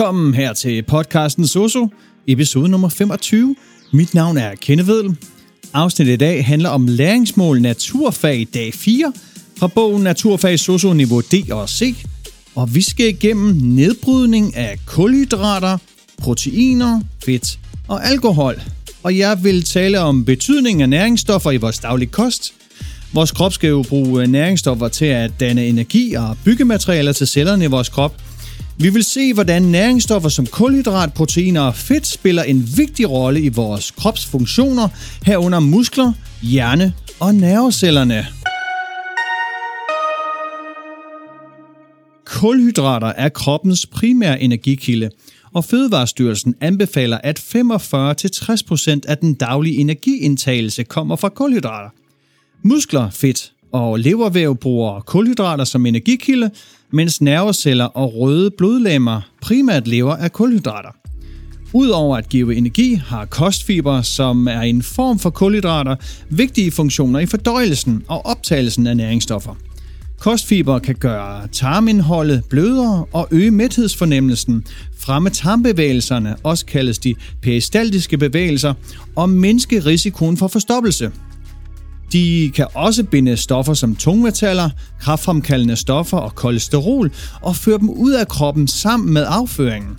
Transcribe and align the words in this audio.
Velkommen 0.00 0.34
her 0.34 0.52
til 0.52 0.82
podcasten 0.82 1.46
Soso, 1.46 1.88
episode 2.26 2.68
nummer 2.68 2.88
25. 2.88 3.56
Mit 3.92 4.14
navn 4.14 4.36
er 4.36 4.54
Kenneth 4.54 4.88
Vedel. 4.88 5.16
Afsnittet 5.72 6.12
i 6.12 6.16
dag 6.16 6.46
handler 6.46 6.68
om 6.68 6.86
læringsmål 6.86 7.60
naturfag 7.60 8.46
dag 8.54 8.74
4 8.74 9.12
fra 9.58 9.66
bogen 9.66 10.02
Naturfag 10.02 10.58
Soso 10.58 10.92
niveau 10.92 11.20
D 11.20 11.50
og 11.50 11.68
C. 11.68 11.96
Og 12.54 12.74
vi 12.74 12.80
skal 12.80 13.06
igennem 13.06 13.56
nedbrydning 13.56 14.56
af 14.56 14.78
kulhydrater, 14.86 15.78
proteiner, 16.18 17.00
fedt 17.24 17.58
og 17.88 18.06
alkohol. 18.06 18.62
Og 19.02 19.18
jeg 19.18 19.44
vil 19.44 19.62
tale 19.62 20.00
om 20.00 20.24
betydningen 20.24 20.82
af 20.82 20.88
næringsstoffer 20.88 21.50
i 21.50 21.56
vores 21.56 21.78
daglige 21.78 22.10
kost. 22.10 22.52
Vores 23.12 23.32
krop 23.32 23.52
skal 23.52 23.68
jo 23.68 23.84
bruge 23.88 24.26
næringsstoffer 24.26 24.88
til 24.88 25.04
at 25.04 25.32
danne 25.40 25.66
energi 25.66 26.14
og 26.14 26.36
byggematerialer 26.44 27.12
til 27.12 27.26
cellerne 27.26 27.64
i 27.64 27.68
vores 27.68 27.88
krop– 27.88 28.14
vi 28.82 28.88
vil 28.88 29.04
se, 29.04 29.34
hvordan 29.34 29.62
næringsstoffer 29.62 30.28
som 30.28 30.46
kulhydrat, 30.46 31.12
proteiner 31.14 31.60
og 31.60 31.74
fedt 31.74 32.06
spiller 32.06 32.42
en 32.42 32.68
vigtig 32.76 33.10
rolle 33.10 33.40
i 33.40 33.48
vores 33.48 33.90
kropsfunktioner, 33.90 34.88
herunder 35.26 35.60
muskler, 35.60 36.12
hjerne 36.42 36.94
og 37.20 37.34
nervecellerne. 37.34 38.26
Kulhydrater 42.26 43.06
er 43.06 43.28
kroppens 43.28 43.86
primære 43.86 44.40
energikilde, 44.42 45.10
og 45.54 45.64
Fødevarestyrelsen 45.64 46.54
anbefaler, 46.60 47.18
at 47.24 47.38
45-60% 47.38 49.00
af 49.08 49.18
den 49.18 49.34
daglige 49.34 49.76
energiindtagelse 49.76 50.82
kommer 50.84 51.16
fra 51.16 51.28
kulhydrater. 51.28 51.90
Muskler, 52.62 53.10
fedt 53.10 53.52
og 53.72 53.98
levervæv 53.98 54.56
bruger 54.56 55.00
kulhydrater 55.00 55.64
som 55.64 55.86
energikilde, 55.86 56.50
mens 56.92 57.20
nerveceller 57.20 57.84
og 57.84 58.14
røde 58.14 58.50
blodlemmer 58.58 59.20
primært 59.42 59.88
lever 59.88 60.16
af 60.16 60.32
kulhydrater. 60.32 60.88
Udover 61.72 62.16
at 62.16 62.28
give 62.28 62.56
energi, 62.56 62.94
har 62.94 63.24
kostfiber, 63.24 64.02
som 64.02 64.46
er 64.46 64.60
en 64.60 64.82
form 64.82 65.18
for 65.18 65.30
kulhydrater, 65.30 65.96
vigtige 66.30 66.70
funktioner 66.70 67.18
i 67.18 67.26
fordøjelsen 67.26 68.04
og 68.08 68.26
optagelsen 68.26 68.86
af 68.86 68.96
næringsstoffer. 68.96 69.54
Kostfiber 70.18 70.78
kan 70.78 70.94
gøre 70.94 71.48
tarmindholdet 71.52 72.44
blødere 72.50 73.04
og 73.12 73.28
øge 73.30 73.50
mæthedsfornemmelsen, 73.50 74.64
fremme 74.98 75.30
tarmbevægelserne, 75.30 76.36
også 76.42 76.66
kaldes 76.66 76.98
de 76.98 77.14
peristaltiske 77.42 78.18
bevægelser, 78.18 78.74
og 79.16 79.30
mindske 79.30 79.80
risikoen 79.80 80.36
for 80.36 80.48
forstoppelse– 80.48 81.12
de 82.12 82.52
kan 82.54 82.66
også 82.74 83.04
binde 83.04 83.36
stoffer 83.36 83.74
som 83.74 83.96
tungmetaller, 83.96 84.70
kraftfremkaldende 85.00 85.76
stoffer 85.76 86.18
og 86.18 86.34
kolesterol 86.34 87.12
og 87.42 87.56
føre 87.56 87.78
dem 87.78 87.90
ud 87.90 88.12
af 88.12 88.28
kroppen 88.28 88.68
sammen 88.68 89.14
med 89.14 89.24
afføringen. 89.28 89.98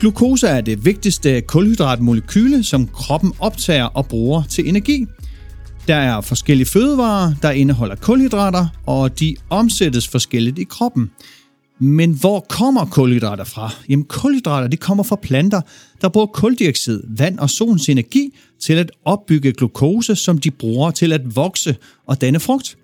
Glukose 0.00 0.46
er 0.46 0.60
det 0.60 0.84
vigtigste 0.84 1.40
kulhydratmolekyle, 1.40 2.64
som 2.64 2.88
kroppen 2.88 3.32
optager 3.38 3.84
og 3.84 4.06
bruger 4.06 4.42
til 4.42 4.68
energi. 4.68 5.06
Der 5.88 5.96
er 5.96 6.20
forskellige 6.20 6.66
fødevarer, 6.66 7.34
der 7.42 7.50
indeholder 7.50 7.94
kulhydrater, 7.94 8.66
og 8.86 9.20
de 9.20 9.36
omsættes 9.50 10.08
forskelligt 10.08 10.58
i 10.58 10.64
kroppen. 10.64 11.10
Men 11.82 12.12
hvor 12.12 12.46
kommer 12.48 12.84
kulhydrater 12.84 13.44
fra? 13.44 13.74
Jamen 13.88 14.04
kulhydrater 14.04 14.68
de 14.68 14.76
kommer 14.76 15.04
fra 15.04 15.16
planter, 15.16 15.60
der 16.00 16.08
bruger 16.08 16.26
kuldioxid, 16.26 17.02
vand 17.08 17.38
og 17.38 17.50
solens 17.50 17.88
energi 17.88 18.34
til 18.60 18.72
at 18.72 18.90
opbygge 19.04 19.52
glukose, 19.52 20.16
som 20.16 20.38
de 20.38 20.50
bruger 20.50 20.90
til 20.90 21.12
at 21.12 21.36
vokse 21.36 21.76
og 22.06 22.20
danne 22.20 22.40
frugt. 22.40 22.76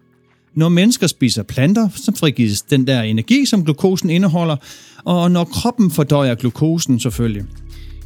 Når 0.55 0.69
mennesker 0.69 1.07
spiser 1.07 1.43
planter, 1.43 1.89
så 1.95 2.13
frigives 2.17 2.63
den 2.63 2.87
der 2.87 3.03
energi, 3.03 3.47
som 3.47 3.65
glukosen 3.65 4.11
indeholder, 4.11 4.57
og 5.05 5.31
når 5.31 5.45
kroppen 5.45 5.91
fordøjer 5.91 6.35
glukosen 6.35 7.01
selvfølgelig. 7.01 7.45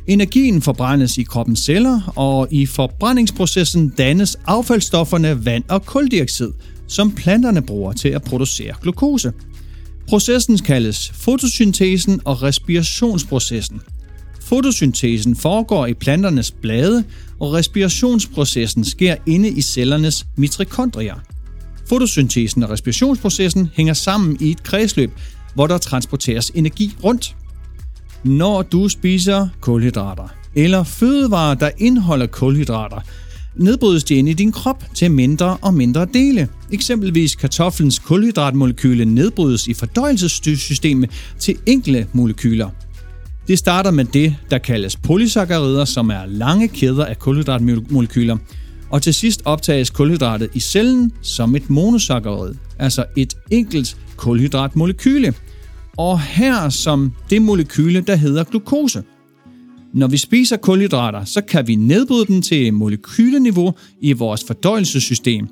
Energien 0.07 0.63
forbrændes 0.63 1.19
i 1.19 1.23
kroppens 1.23 1.61
celler, 1.61 2.13
og 2.17 2.49
i 2.51 2.67
forbrændingsprocessen 2.67 3.89
dannes 3.89 4.37
affaldsstofferne 4.47 5.45
vand 5.45 5.65
og 5.69 5.87
kuldioxid, 5.87 6.51
som 6.89 7.13
planterne 7.13 7.63
bruger 7.63 7.93
til 7.93 8.09
at 8.09 8.23
producere 8.23 8.75
glukose. 8.83 9.33
Processen 10.11 10.59
kaldes 10.59 11.13
fotosyntesen 11.15 12.21
og 12.25 12.43
respirationsprocessen. 12.43 13.81
Fotosyntesen 14.41 15.37
foregår 15.37 15.87
i 15.87 15.95
planternes 15.95 16.51
blade, 16.51 17.05
og 17.41 17.53
respirationsprocessen 17.53 18.85
sker 18.85 19.17
inde 19.27 19.49
i 19.49 19.63
cellernes 19.63 20.27
mitokondrier. 20.37 21.15
Fotosyntesen 21.89 22.63
og 22.63 22.71
respirationsprocessen 22.71 23.71
hænger 23.75 23.95
sammen 23.95 24.37
i 24.41 24.51
et 24.51 24.63
kredsløb, 24.63 25.11
hvor 25.55 25.67
der 25.67 25.79
transporteres 25.79 26.51
energi 26.55 26.97
rundt. 27.05 27.37
Når 28.25 28.63
du 28.63 28.89
spiser 28.89 29.49
kulhydrater 29.61 30.29
eller 30.55 30.85
fødevarer, 30.85 31.55
der 31.55 31.71
indeholder 31.79 32.27
kulhydrater, 32.27 33.01
nedbrydes 33.57 34.05
de 34.05 34.15
ind 34.15 34.29
i 34.29 34.33
din 34.33 34.53
krop 34.53 34.85
til 34.95 35.11
mindre 35.11 35.57
og 35.63 35.75
mindre 35.75 36.07
dele. 36.15 36.49
Eksempelvis 36.73 37.35
kartoflens 37.35 37.99
kulhydratmolekyle 37.99 39.05
nedbrydes 39.05 39.69
i 39.69 39.75
fordøjelsessystemet 39.75 41.11
til 41.39 41.57
enkle 41.67 42.07
molekyler. 42.13 42.71
Det 43.49 43.59
starter 43.59 43.91
med 43.91 44.05
det, 44.05 44.37
der 44.51 44.59
kaldes 44.59 44.97
polysaccharider, 44.97 45.85
som 45.85 46.11
er 46.11 46.27
lange 46.27 46.69
kæder 46.69 47.05
af 47.05 47.19
kulhydratmolekyler, 47.19 48.37
og 48.91 49.03
til 49.03 49.15
sidst 49.15 49.43
optages 49.45 49.91
kulhydratet 49.91 50.51
i 50.55 50.61
cellen 50.61 51.13
som 51.23 51.57
et 51.57 51.71
monosaccharid, 51.71 52.55
altså 52.79 53.05
et 53.17 53.35
enkelt 53.51 53.97
kulhydratmolekyle. 54.17 55.35
Og 55.97 56.21
her 56.21 56.69
som 56.69 57.13
det 57.31 57.43
molekyle, 57.43 58.01
der 58.01 58.15
hedder 58.17 58.45
glukose. 58.45 59.03
Når 59.95 60.07
vi 60.07 60.17
spiser 60.17 60.57
kulhydrater, 60.57 61.25
så 61.25 61.41
kan 61.41 61.69
vi 61.69 61.75
nedbryde 61.75 62.27
dem 62.27 62.43
til 62.43 62.75
molekyleniveau 62.75 63.75
i 64.01 64.13
vores 64.13 64.45
fordøjelsessystem, 64.45 65.49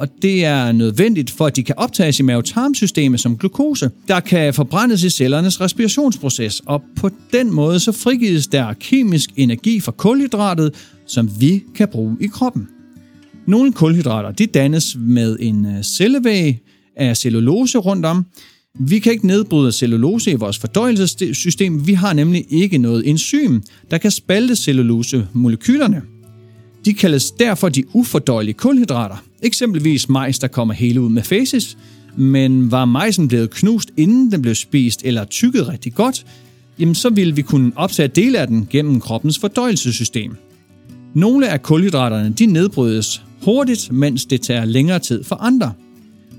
og 0.00 0.08
det 0.22 0.44
er 0.44 0.72
nødvendigt 0.72 1.30
for, 1.30 1.46
at 1.46 1.56
de 1.56 1.62
kan 1.62 1.74
optages 1.78 2.20
i 2.20 2.22
mavetarmsystemet 2.22 3.20
som 3.20 3.38
glukose, 3.38 3.90
der 4.08 4.20
kan 4.20 4.54
forbrændes 4.54 5.02
i 5.02 5.10
cellernes 5.10 5.60
respirationsproces, 5.60 6.62
og 6.66 6.82
på 6.96 7.10
den 7.32 7.52
måde 7.52 7.80
så 7.80 7.92
frigives 7.92 8.46
der 8.46 8.72
kemisk 8.72 9.30
energi 9.36 9.80
fra 9.80 9.92
kulhydratet, 9.92 10.74
som 11.06 11.30
vi 11.40 11.62
kan 11.74 11.88
bruge 11.88 12.16
i 12.20 12.26
kroppen. 12.26 12.68
Nogle 13.46 13.72
kulhydrater 13.72 14.32
de 14.32 14.46
dannes 14.46 14.96
med 14.98 15.36
en 15.40 15.84
cellevæg 15.84 16.60
af 16.96 17.16
cellulose 17.16 17.78
rundt 17.78 18.06
om, 18.06 18.26
vi 18.78 18.98
kan 18.98 19.12
ikke 19.12 19.26
nedbryde 19.26 19.72
cellulose 19.72 20.30
i 20.30 20.34
vores 20.34 20.58
fordøjelsessystem. 20.58 21.86
Vi 21.86 21.92
har 21.92 22.12
nemlig 22.12 22.46
ikke 22.50 22.78
noget 22.78 23.08
enzym, 23.08 23.60
der 23.90 23.98
kan 23.98 24.10
spalte 24.10 24.56
cellulosemolekylerne. 24.56 26.02
De 26.84 26.94
kaldes 26.94 27.30
derfor 27.30 27.68
de 27.68 27.84
ufordøjelige 27.96 28.54
kulhydrater. 28.54 29.16
Eksempelvis 29.42 30.08
majs, 30.08 30.38
der 30.38 30.48
kommer 30.48 30.74
hele 30.74 31.00
ud 31.00 31.10
med 31.10 31.22
faces. 31.22 31.78
Men 32.16 32.70
var 32.70 32.84
majsen 32.84 33.28
blevet 33.28 33.50
knust, 33.50 33.90
inden 33.96 34.32
den 34.32 34.42
blev 34.42 34.54
spist 34.54 35.02
eller 35.04 35.24
tykket 35.24 35.68
rigtig 35.68 35.94
godt, 35.94 36.26
jamen 36.78 36.94
så 36.94 37.08
ville 37.10 37.36
vi 37.36 37.42
kunne 37.42 37.72
optage 37.76 38.08
dele 38.08 38.38
af 38.38 38.46
den 38.46 38.66
gennem 38.70 39.00
kroppens 39.00 39.38
fordøjelsessystem. 39.38 40.36
Nogle 41.14 41.48
af 41.48 41.62
kulhydraterne 41.62 42.34
de 42.38 42.46
nedbrydes 42.46 43.22
hurtigt, 43.44 43.92
mens 43.92 44.26
det 44.26 44.40
tager 44.40 44.64
længere 44.64 44.98
tid 44.98 45.24
for 45.24 45.36
andre. 45.36 45.72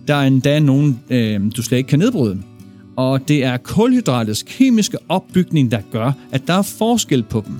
Der 0.07 0.15
er 0.15 0.27
endda 0.27 0.59
nogen, 0.59 0.99
øh, 1.09 1.41
du 1.55 1.63
slet 1.63 1.77
ikke 1.77 1.87
kan 1.87 1.99
nedbryde. 1.99 2.37
Og 2.95 3.27
det 3.27 3.43
er 3.43 3.57
kulhydratets 3.57 4.43
kemiske 4.47 4.97
opbygning, 5.09 5.71
der 5.71 5.81
gør, 5.91 6.11
at 6.31 6.47
der 6.47 6.53
er 6.53 6.61
forskel 6.61 7.23
på 7.23 7.43
dem. 7.47 7.55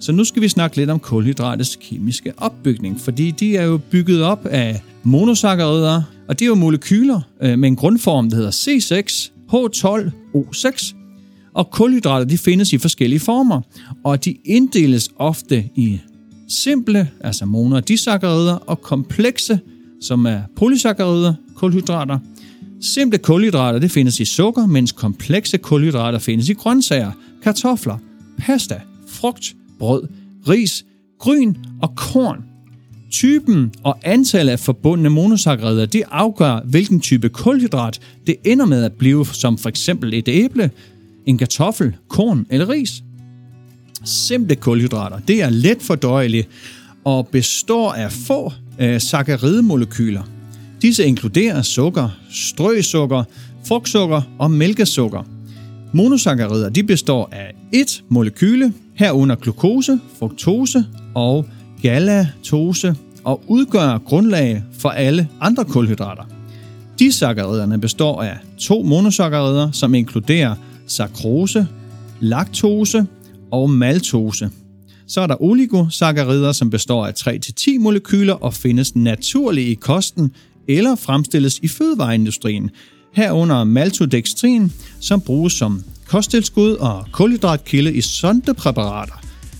Så 0.00 0.12
nu 0.12 0.24
skal 0.24 0.42
vi 0.42 0.48
snakke 0.48 0.76
lidt 0.76 0.90
om 0.90 0.98
kulhydratets 0.98 1.78
kemiske 1.80 2.32
opbygning, 2.36 3.00
fordi 3.00 3.30
de 3.30 3.56
er 3.56 3.64
jo 3.64 3.80
bygget 3.90 4.22
op 4.22 4.46
af 4.46 4.82
monosaccharider, 5.02 6.02
og 6.28 6.38
det 6.38 6.44
er 6.44 6.48
jo 6.48 6.54
molekyler 6.54 7.20
øh, 7.42 7.58
med 7.58 7.68
en 7.68 7.76
grundform, 7.76 8.30
der 8.30 8.36
hedder 8.36 8.50
C6H12O6. 8.50 10.94
Og 11.54 11.70
kulhydrater 11.70 12.26
de 12.26 12.38
findes 12.38 12.72
i 12.72 12.78
forskellige 12.78 13.20
former, 13.20 13.60
og 14.04 14.24
de 14.24 14.36
inddeles 14.44 15.10
ofte 15.18 15.64
i 15.76 16.00
simple, 16.48 17.10
altså 17.20 17.44
mono- 17.44 17.76
og 17.76 17.82
og 18.66 18.82
komplekse, 18.82 19.58
som 20.00 20.26
er 20.26 20.40
polysaccharider, 20.56 21.34
kulhydrater. 21.64 22.18
Simple 22.80 23.18
kulhydrater 23.18 23.78
det 23.78 23.90
findes 23.90 24.20
i 24.20 24.24
sukker, 24.24 24.66
mens 24.66 24.92
komplekse 24.92 25.58
kulhydrater 25.58 26.18
findes 26.18 26.48
i 26.48 26.52
grøntsager, 26.52 27.12
kartofler, 27.42 27.98
pasta, 28.38 28.80
frugt, 29.08 29.54
brød, 29.78 30.08
ris, 30.48 30.84
gryn 31.18 31.54
og 31.82 31.96
korn. 31.96 32.44
Typen 33.10 33.72
og 33.82 33.98
antallet 34.02 34.52
af 34.52 34.60
forbundne 34.60 35.10
monosaccharider 35.10 35.86
det 35.86 36.02
afgør, 36.10 36.60
hvilken 36.64 37.00
type 37.00 37.28
kulhydrat 37.28 38.00
det 38.26 38.36
ender 38.44 38.66
med 38.66 38.84
at 38.84 38.92
blive, 38.92 39.26
som 39.26 39.58
for 39.58 39.68
eksempel 39.68 40.14
et 40.14 40.28
æble, 40.28 40.70
en 41.26 41.38
kartoffel, 41.38 41.96
korn 42.08 42.46
eller 42.50 42.68
ris. 42.68 43.02
Simple 44.04 44.56
kulhydrater 44.56 45.18
det 45.18 45.42
er 45.42 45.50
let 45.50 45.82
fordøjelige 45.82 46.46
og 47.04 47.28
består 47.28 47.92
af 47.92 48.12
få 48.12 48.52
øh, 48.78 49.00
saccharidmolekyler. 49.00 50.33
Disse 50.84 51.04
inkluderer 51.04 51.62
sukker, 51.62 52.08
strøsukker, 52.30 53.24
frugtsukker 53.66 54.22
og 54.38 54.50
mælkesukker. 54.50 55.22
Monosakkarider 55.92 56.68
de 56.68 56.82
består 56.82 57.28
af 57.32 57.54
et 57.72 58.04
molekyle, 58.08 58.72
herunder 58.94 59.36
glukose, 59.36 60.00
fruktose 60.18 60.84
og 61.14 61.46
galatose, 61.82 62.96
og 63.24 63.42
udgør 63.46 63.98
grundlag 63.98 64.62
for 64.78 64.88
alle 64.88 65.28
andre 65.40 65.64
kulhydrater. 65.64 66.22
Disakkariderne 66.98 67.80
består 67.80 68.22
af 68.22 68.38
to 68.58 68.82
monosakkarider, 68.82 69.70
som 69.70 69.94
inkluderer 69.94 70.54
sakrose, 70.86 71.66
laktose 72.20 73.06
og 73.50 73.70
maltose. 73.70 74.50
Så 75.06 75.20
er 75.20 75.26
der 75.26 75.42
oligosakkarider, 75.42 76.52
som 76.52 76.70
består 76.70 77.06
af 77.06 77.12
3-10 77.12 77.78
molekyler 77.78 78.34
og 78.34 78.54
findes 78.54 78.96
naturligt 78.96 79.68
i 79.68 79.74
kosten 79.74 80.32
eller 80.68 80.94
fremstilles 80.96 81.58
i 81.62 81.68
fødevareindustrien, 81.68 82.70
herunder 83.14 83.64
maltodextrin, 83.64 84.72
som 85.00 85.20
bruges 85.20 85.52
som 85.52 85.84
kosttilskud 86.06 86.72
og 86.72 87.06
kulhydratkilde 87.12 87.94
i 87.94 88.00
sondepræparater, 88.00 89.14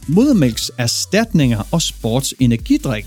modermælkserstatninger 0.09 1.63
og 1.71 1.83
sportsenergidrik. 1.83 3.07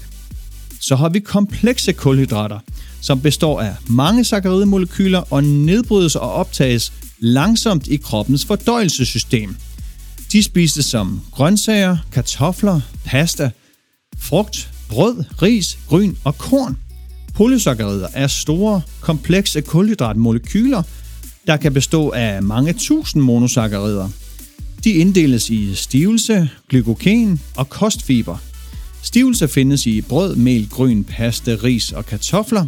Så 0.80 0.96
har 0.96 1.10
vi 1.10 1.20
komplekse 1.20 1.94
kulhydrater, 1.94 2.60
som 3.02 3.22
består 3.22 3.62
af 3.62 3.76
mange 3.90 4.24
saccharidmolekyler 4.24 5.34
og 5.34 5.44
nedbrydes 5.44 6.16
og 6.16 6.32
optages 6.32 6.94
langsomt 7.20 7.88
i 7.88 7.96
kroppens 7.96 8.46
fordøjelsessystem. 8.46 9.56
De 10.32 10.44
spises 10.44 10.86
som 10.86 11.22
grøntsager, 11.32 11.98
kartofler, 12.12 12.82
pasta, 13.06 13.50
frugt, 14.18 14.70
brød, 14.90 15.24
ris, 15.42 15.80
gryn 15.88 16.16
og 16.24 16.38
korn. 16.38 16.78
Polysaccharider 17.38 18.08
er 18.14 18.28
store, 18.28 18.82
komplekse 19.02 19.62
kulhydratmolekyler, 19.62 20.84
der 21.48 21.58
kan 21.58 21.74
bestå 21.74 22.10
af 22.10 22.44
mange 22.44 22.74
tusind 22.74 23.24
monosakkarider. 23.24 24.10
De 24.84 24.92
inddeles 24.92 25.50
i 25.50 25.76
stivelse, 25.76 26.50
glykogen 26.70 27.42
og 27.58 27.70
kostfiber. 27.70 28.38
Stivelse 29.02 29.48
findes 29.48 29.86
i 29.86 30.02
brød, 30.02 30.36
mel, 30.36 30.70
grøn, 30.70 31.04
pasta, 31.04 31.58
ris 31.64 31.92
og 31.92 32.06
kartofler. 32.06 32.66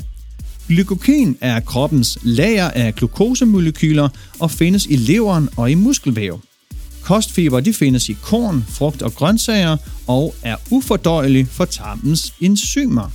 Glykogen 0.67 1.37
er 1.41 1.59
kroppens 1.59 2.17
lager 2.23 2.69
af 2.69 2.95
glukosemolekyler 2.95 4.09
og 4.39 4.51
findes 4.51 4.85
i 4.85 4.95
leveren 4.95 5.49
og 5.57 5.71
i 5.71 5.75
muskelvæv. 5.75 6.39
Kostfiber 7.01 7.59
de 7.59 7.73
findes 7.73 8.09
i 8.09 8.17
korn, 8.21 8.65
frugt 8.69 9.01
og 9.01 9.13
grøntsager 9.13 9.77
og 10.07 10.35
er 10.43 10.55
ufordøjelig 10.71 11.47
for 11.47 11.65
tarmens 11.65 12.33
enzymer 12.41 13.09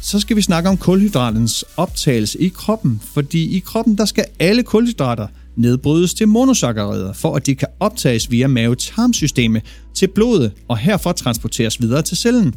så 0.00 0.20
skal 0.20 0.36
vi 0.36 0.42
snakke 0.42 0.68
om 0.68 0.76
kulhydratens 0.76 1.64
optagelse 1.76 2.40
i 2.40 2.48
kroppen, 2.48 3.00
fordi 3.14 3.56
i 3.56 3.58
kroppen 3.58 3.98
der 3.98 4.04
skal 4.04 4.24
alle 4.38 4.62
kulhydrater 4.62 5.26
nedbrydes 5.56 6.14
til 6.14 6.28
monosakkarider, 6.28 7.12
for 7.12 7.36
at 7.36 7.46
de 7.46 7.54
kan 7.54 7.68
optages 7.80 8.30
via 8.30 8.46
mave-tarmsystemet 8.46 9.62
til 9.94 10.08
blodet 10.08 10.52
og 10.68 10.78
herfra 10.78 11.12
transporteres 11.12 11.80
videre 11.80 12.02
til 12.02 12.16
cellen. 12.16 12.54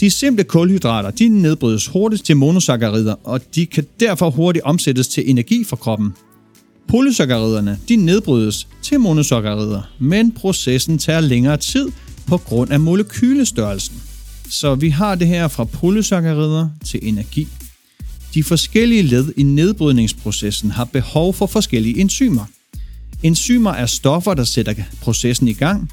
De 0.00 0.10
simple 0.10 0.44
kulhydrater 0.44 1.10
de 1.10 1.28
nedbrydes 1.28 1.86
hurtigt 1.86 2.24
til 2.24 2.36
monosakkarider, 2.36 3.14
og 3.24 3.40
de 3.54 3.66
kan 3.66 3.86
derfor 4.00 4.30
hurtigt 4.30 4.64
omsættes 4.64 5.08
til 5.08 5.30
energi 5.30 5.64
for 5.64 5.76
kroppen. 5.76 6.12
Polysakkariderne 6.88 7.78
de 7.88 7.96
nedbrydes 7.96 8.68
til 8.82 9.00
monosakkarider, 9.00 9.82
men 9.98 10.32
processen 10.32 10.98
tager 10.98 11.20
længere 11.20 11.56
tid 11.56 11.88
på 12.26 12.36
grund 12.36 12.72
af 12.72 12.80
molekylestørrelsen. 12.80 14.09
Så 14.50 14.74
vi 14.74 14.88
har 14.88 15.14
det 15.14 15.26
her 15.26 15.48
fra 15.48 15.64
polysakkarider 15.64 16.68
til 16.84 17.00
energi. 17.02 17.48
De 18.34 18.44
forskellige 18.44 19.02
led 19.02 19.32
i 19.36 19.42
nedbrydningsprocessen 19.42 20.70
har 20.70 20.84
behov 20.84 21.34
for 21.34 21.46
forskellige 21.46 22.00
enzymer. 22.00 22.44
Enzymer 23.22 23.70
er 23.70 23.86
stoffer, 23.86 24.34
der 24.34 24.44
sætter 24.44 24.74
processen 25.00 25.48
i 25.48 25.52
gang. 25.52 25.90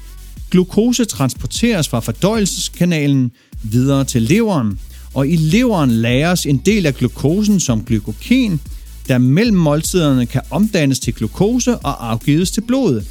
Glukose 0.50 1.04
transporteres 1.04 1.88
fra 1.88 2.00
fordøjelseskanalen 2.00 3.32
videre 3.62 4.04
til 4.04 4.22
leveren, 4.22 4.78
og 5.14 5.28
i 5.28 5.36
leveren 5.36 5.90
lagres 5.90 6.46
en 6.46 6.56
del 6.56 6.86
af 6.86 6.94
glukosen 6.94 7.60
som 7.60 7.84
glykogen, 7.84 8.60
der 9.08 9.18
mellem 9.18 9.56
måltiderne 9.56 10.26
kan 10.26 10.40
omdannes 10.50 10.98
til 10.98 11.14
glukose 11.14 11.76
og 11.76 12.10
afgives 12.10 12.50
til 12.50 12.60
blodet. 12.60 13.06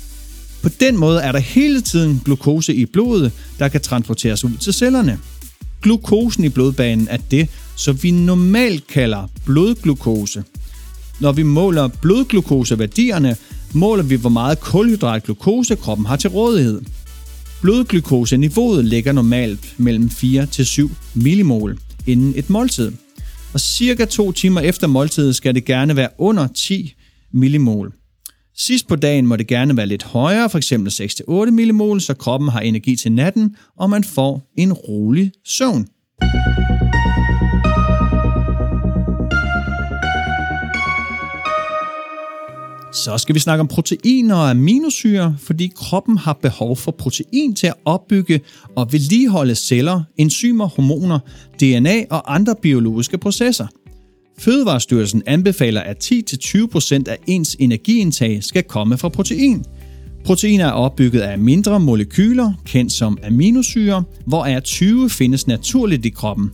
På 0.61 0.69
den 0.79 0.97
måde 0.97 1.21
er 1.21 1.31
der 1.31 1.39
hele 1.39 1.81
tiden 1.81 2.21
glukose 2.25 2.75
i 2.75 2.85
blodet, 2.85 3.31
der 3.59 3.67
kan 3.67 3.81
transporteres 3.81 4.44
ud 4.44 4.57
til 4.57 4.73
cellerne. 4.73 5.19
Glukosen 5.81 6.44
i 6.44 6.50
blodbanen 6.50 7.07
er 7.09 7.18
det, 7.31 7.50
som 7.75 8.03
vi 8.03 8.12
normalt 8.12 8.88
kalder 8.88 9.29
blodglukose. 9.45 10.44
Når 11.19 11.31
vi 11.31 11.44
måler 11.44 11.88
blodglukoseværdierne, 11.88 13.35
måler 13.74 14.03
vi, 14.03 14.15
hvor 14.15 14.29
meget 14.29 14.59
kulhydratglukose 14.59 15.75
kroppen 15.75 16.06
har 16.06 16.15
til 16.15 16.29
rådighed. 16.29 16.81
Blodglukoseniveauet 17.62 18.85
ligger 18.85 19.12
normalt 19.12 19.74
mellem 19.77 20.09
4 20.09 20.45
til 20.45 20.65
7 20.65 20.91
millimol 21.15 21.77
inden 22.07 22.33
et 22.35 22.50
måltid. 22.50 22.91
Og 23.53 23.59
cirka 23.59 24.06
to 24.06 24.31
timer 24.31 24.62
efter 24.62 24.88
måltidet 24.88 25.35
skal 25.35 25.56
det 25.56 25.65
gerne 25.65 25.95
være 25.95 26.09
under 26.18 26.47
10 26.47 26.94
millimol. 27.31 27.94
Sidst 28.59 28.88
på 28.88 28.95
dagen 28.95 29.27
må 29.27 29.36
det 29.36 29.48
gerne 29.48 29.77
være 29.77 29.86
lidt 29.86 30.04
højere, 30.04 30.50
f.eks. 30.50 30.74
6-8 30.74 31.51
millimol, 31.51 32.01
så 32.01 32.13
kroppen 32.13 32.50
har 32.50 32.59
energi 32.59 32.95
til 32.95 33.12
natten, 33.12 33.56
og 33.80 33.89
man 33.89 34.04
får 34.04 34.51
en 34.57 34.74
rolig 34.74 35.31
søvn. 35.45 35.88
Så 42.94 43.18
skal 43.18 43.36
vi 43.36 43.39
snakke 43.39 43.59
om 43.62 43.68
proteiner 43.68 44.36
og 44.36 44.50
aminosyre, 44.50 45.36
fordi 45.39 45.71
kroppen 45.75 46.18
har 46.18 46.33
behov 46.33 46.77
for 46.77 46.92
protein 46.92 47.56
til 47.56 47.68
at 47.68 47.74
opbygge 47.86 48.42
og 48.75 48.94
vedligeholde 48.94 49.56
celler, 49.56 50.04
enzymer, 50.18 50.68
hormoner, 50.68 51.19
DNA 51.59 52.04
og 52.09 52.36
andre 52.36 52.56
biologiske 52.62 53.18
processer. 53.18 53.68
Fødevarestyrelsen 54.39 55.24
anbefaler, 55.25 55.81
at 55.81 56.12
10-20% 56.13 57.04
af 57.07 57.18
ens 57.28 57.56
energiindtag 57.60 58.44
skal 58.44 58.63
komme 58.63 58.98
fra 58.98 59.10
protein. 59.10 59.66
Protein 60.25 60.60
er 60.60 60.72
opbygget 60.72 61.21
af 61.21 61.38
mindre 61.40 61.80
molekyler, 61.80 62.54
kendt 62.66 62.92
som 62.92 63.18
aminosyre, 63.23 64.04
hvoraf 64.26 64.61
20 64.61 65.09
findes 65.09 65.47
naturligt 65.47 66.06
i 66.06 66.09
kroppen. 66.09 66.52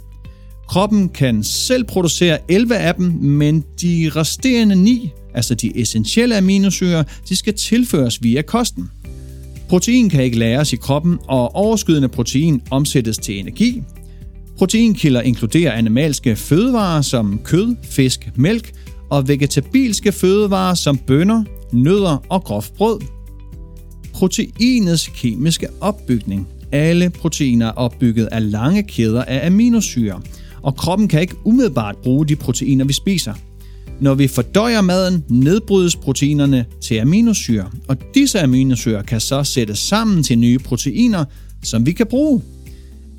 Kroppen 0.68 1.10
kan 1.10 1.44
selv 1.44 1.84
producere 1.84 2.38
11 2.50 2.76
af 2.76 2.96
dem, 2.96 3.06
men 3.12 3.64
de 3.82 4.12
resterende 4.16 4.76
9, 4.76 5.12
altså 5.34 5.56
de 5.56 5.82
essentielle 5.82 6.38
aminosyre, 6.38 7.04
de 7.30 7.36
skal 7.36 7.54
tilføres 7.54 8.24
via 8.24 8.42
kosten. 8.42 8.90
Protein 9.70 10.10
kan 10.10 10.24
ikke 10.24 10.40
læres 10.40 10.74
i 10.74 10.76
kroppen, 10.76 11.18
og 11.28 11.56
overskydende 11.56 12.08
protein 12.08 12.62
omsættes 12.72 13.18
til 13.18 13.40
energi, 13.40 13.84
Proteinkilder 14.58 15.22
inkluderer 15.22 15.72
animalske 15.72 16.36
fødevarer 16.36 17.02
som 17.02 17.40
kød, 17.44 17.76
fisk, 17.84 18.30
mælk 18.36 18.74
og 19.10 19.28
vegetabilske 19.28 20.12
fødevarer 20.12 20.74
som 20.74 20.98
bønner, 20.98 21.44
nødder 21.72 22.26
og 22.30 22.44
groft 22.44 22.74
brød. 22.74 23.00
Proteinets 24.14 25.08
kemiske 25.16 25.68
opbygning. 25.82 26.48
Alle 26.72 27.10
proteiner 27.10 27.68
er 27.68 27.72
opbygget 27.72 28.26
af 28.26 28.52
lange 28.52 28.84
kæder 28.84 29.24
af 29.24 29.48
aminosyre, 29.48 30.22
og 30.62 30.76
kroppen 30.76 31.08
kan 31.08 31.22
ikke 31.22 31.36
umiddelbart 31.46 31.96
bruge 31.98 32.28
de 32.28 32.36
proteiner, 32.36 32.86
vi 32.86 32.94
spiser. 32.94 33.34
Når 34.02 34.14
vi 34.14 34.28
fordøjer 34.28 34.82
maden, 34.82 35.24
nedbrydes 35.30 35.96
proteinerne 35.96 36.66
til 36.82 37.00
aminosyre, 37.00 37.70
og 37.88 37.98
disse 38.16 38.42
aminosyre 38.42 39.04
kan 39.04 39.20
så 39.20 39.44
sættes 39.44 39.80
sammen 39.80 40.24
til 40.24 40.38
nye 40.40 40.60
proteiner, 40.60 41.26
som 41.64 41.86
vi 41.86 41.92
kan 41.92 42.08
bruge. 42.08 42.42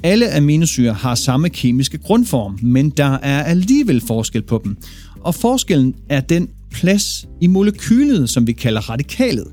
Alle 0.05 0.37
aminosyre 0.37 0.93
har 0.93 1.15
samme 1.15 1.49
kemiske 1.49 1.99
grundform, 1.99 2.59
men 2.63 2.91
der 2.91 3.19
er 3.23 3.43
alligevel 3.43 4.03
forskel 4.07 4.43
på 4.43 4.61
dem. 4.65 4.77
Og 5.21 5.35
forskellen 5.35 5.95
er 6.09 6.21
den 6.21 6.49
plads 6.71 7.27
i 7.41 7.47
molekylet, 7.47 8.31
som 8.31 8.47
vi 8.47 8.53
kalder 8.53 8.91
radikalet. 8.91 9.47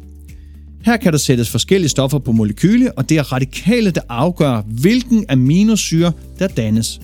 Her 0.85 0.97
kan 0.97 1.11
der 1.11 1.17
sættes 1.17 1.49
forskellige 1.49 1.89
stoffer 1.89 2.19
på 2.19 2.31
molekyle, 2.31 2.91
og 2.91 3.09
det 3.09 3.17
er 3.17 3.33
radikalet, 3.33 3.95
der 3.95 4.01
afgør, 4.09 4.61
hvilken 4.61 5.25
aminosyre 5.29 6.11
der 6.39 6.47
dannes. 6.47 7.01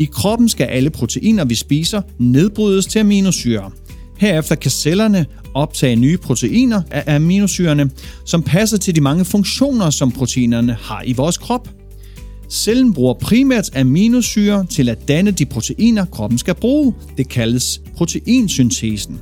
I 0.00 0.04
kroppen 0.04 0.48
skal 0.48 0.64
alle 0.64 0.90
proteiner, 0.90 1.44
vi 1.44 1.54
spiser, 1.54 2.02
nedbrydes 2.18 2.86
til 2.86 2.98
aminosyre. 2.98 3.70
Herefter 4.18 4.54
kan 4.54 4.70
cellerne 4.70 5.26
optage 5.54 5.96
nye 5.96 6.16
proteiner 6.16 6.82
af 6.90 7.14
aminosyrene, 7.14 7.90
som 8.26 8.42
passer 8.42 8.76
til 8.76 8.94
de 8.94 9.00
mange 9.00 9.24
funktioner, 9.24 9.90
som 9.90 10.10
proteinerne 10.12 10.76
har 10.80 11.02
i 11.06 11.12
vores 11.12 11.38
krop– 11.38 11.68
Cellen 12.54 12.92
bruger 12.92 13.14
primært 13.14 13.76
aminosyre 13.76 14.66
til 14.66 14.88
at 14.88 15.08
danne 15.08 15.30
de 15.30 15.46
proteiner, 15.46 16.04
kroppen 16.04 16.38
skal 16.38 16.54
bruge. 16.54 16.94
Det 17.16 17.28
kaldes 17.28 17.80
proteinsyntesen. 17.96 19.20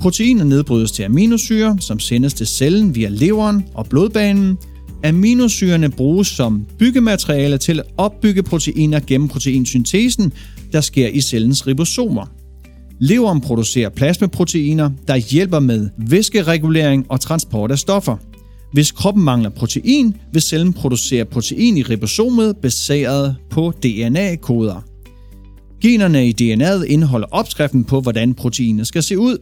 Proteiner 0.00 0.44
nedbrydes 0.44 0.92
til 0.92 1.02
aminosyre, 1.02 1.76
som 1.80 1.98
sendes 2.00 2.34
til 2.34 2.46
cellen 2.46 2.94
via 2.94 3.08
leveren 3.08 3.64
og 3.74 3.86
blodbanen. 3.86 4.58
Aminosyrene 5.04 5.90
bruges 5.90 6.28
som 6.28 6.66
byggemateriale 6.78 7.58
til 7.58 7.80
at 7.80 7.86
opbygge 7.96 8.42
proteiner 8.42 9.00
gennem 9.00 9.28
proteinsyntesen, 9.28 10.32
der 10.72 10.80
sker 10.80 11.08
i 11.08 11.20
cellens 11.20 11.66
ribosomer. 11.66 12.26
Leveren 13.00 13.40
producerer 13.40 13.88
plasmaproteiner, 13.88 14.90
der 15.08 15.16
hjælper 15.16 15.60
med 15.60 15.88
væskeregulering 15.96 17.06
og 17.08 17.20
transport 17.20 17.70
af 17.70 17.78
stoffer. 17.78 18.16
Hvis 18.72 18.92
kroppen 18.92 19.24
mangler 19.24 19.50
protein, 19.50 20.16
vil 20.32 20.42
cellen 20.42 20.72
producere 20.72 21.24
protein 21.24 21.76
i 21.76 21.82
ribosomet 21.82 22.56
baseret 22.56 23.36
på 23.50 23.72
DNA-koder. 23.82 24.84
Generne 25.82 26.28
i 26.28 26.34
DNA'et 26.40 26.84
indeholder 26.84 27.26
opskriften 27.30 27.84
på, 27.84 28.00
hvordan 28.00 28.34
proteinet 28.34 28.86
skal 28.86 29.02
se 29.02 29.18
ud. 29.18 29.38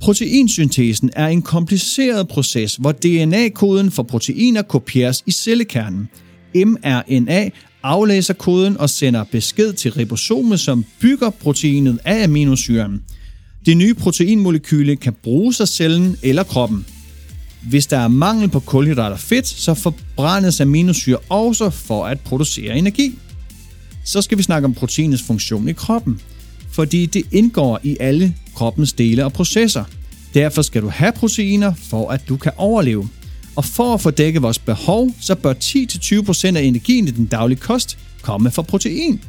Proteinsyntesen 0.00 1.10
er 1.16 1.26
en 1.26 1.42
kompliceret 1.42 2.28
proces, 2.28 2.76
hvor 2.76 2.92
DNA-koden 2.92 3.90
for 3.90 4.02
proteiner 4.02 4.62
kopieres 4.62 5.22
i 5.26 5.30
cellekernen. 5.30 6.08
mRNA 6.54 7.50
aflæser 7.82 8.34
koden 8.34 8.76
og 8.76 8.90
sender 8.90 9.24
besked 9.24 9.72
til 9.72 9.92
ribosomet, 9.92 10.60
som 10.60 10.84
bygger 11.00 11.30
proteinet 11.30 11.98
af 12.04 12.24
aminosyren. 12.24 13.02
Det 13.66 13.76
nye 13.76 13.94
proteinmolekyle 13.94 14.96
kan 14.96 15.12
bruges 15.22 15.60
af 15.60 15.68
cellen 15.68 16.16
eller 16.22 16.42
kroppen. 16.42 16.86
Hvis 17.62 17.86
der 17.86 17.98
er 17.98 18.08
mangel 18.08 18.48
på 18.48 18.60
kulhydrater 18.60 19.16
og 19.16 19.20
fedt, 19.20 19.46
så 19.46 19.74
forbrændes 19.74 20.60
aminosyre 20.60 21.16
også 21.28 21.70
for 21.70 22.06
at 22.06 22.20
producere 22.20 22.78
energi. 22.78 23.18
Så 24.04 24.22
skal 24.22 24.38
vi 24.38 24.42
snakke 24.42 24.66
om 24.66 24.74
proteinets 24.74 25.22
funktion 25.22 25.68
i 25.68 25.72
kroppen, 25.72 26.20
fordi 26.72 27.06
det 27.06 27.22
indgår 27.32 27.80
i 27.82 27.96
alle 28.00 28.34
kroppens 28.54 28.92
dele 28.92 29.24
og 29.24 29.32
processer. 29.32 29.84
Derfor 30.34 30.62
skal 30.62 30.82
du 30.82 30.88
have 30.88 31.12
proteiner, 31.12 31.74
for 31.74 32.10
at 32.10 32.28
du 32.28 32.36
kan 32.36 32.52
overleve. 32.56 33.08
Og 33.56 33.64
for 33.64 33.94
at 33.94 34.00
få 34.00 34.10
dækket 34.10 34.42
vores 34.42 34.58
behov, 34.58 35.10
så 35.20 35.34
bør 35.34 35.54
10-20% 35.54 36.56
af 36.56 36.62
energien 36.62 37.08
i 37.08 37.10
den 37.10 37.26
daglige 37.26 37.58
kost 37.58 37.98
komme 38.22 38.50
fra 38.50 38.62
protein. 38.62 39.20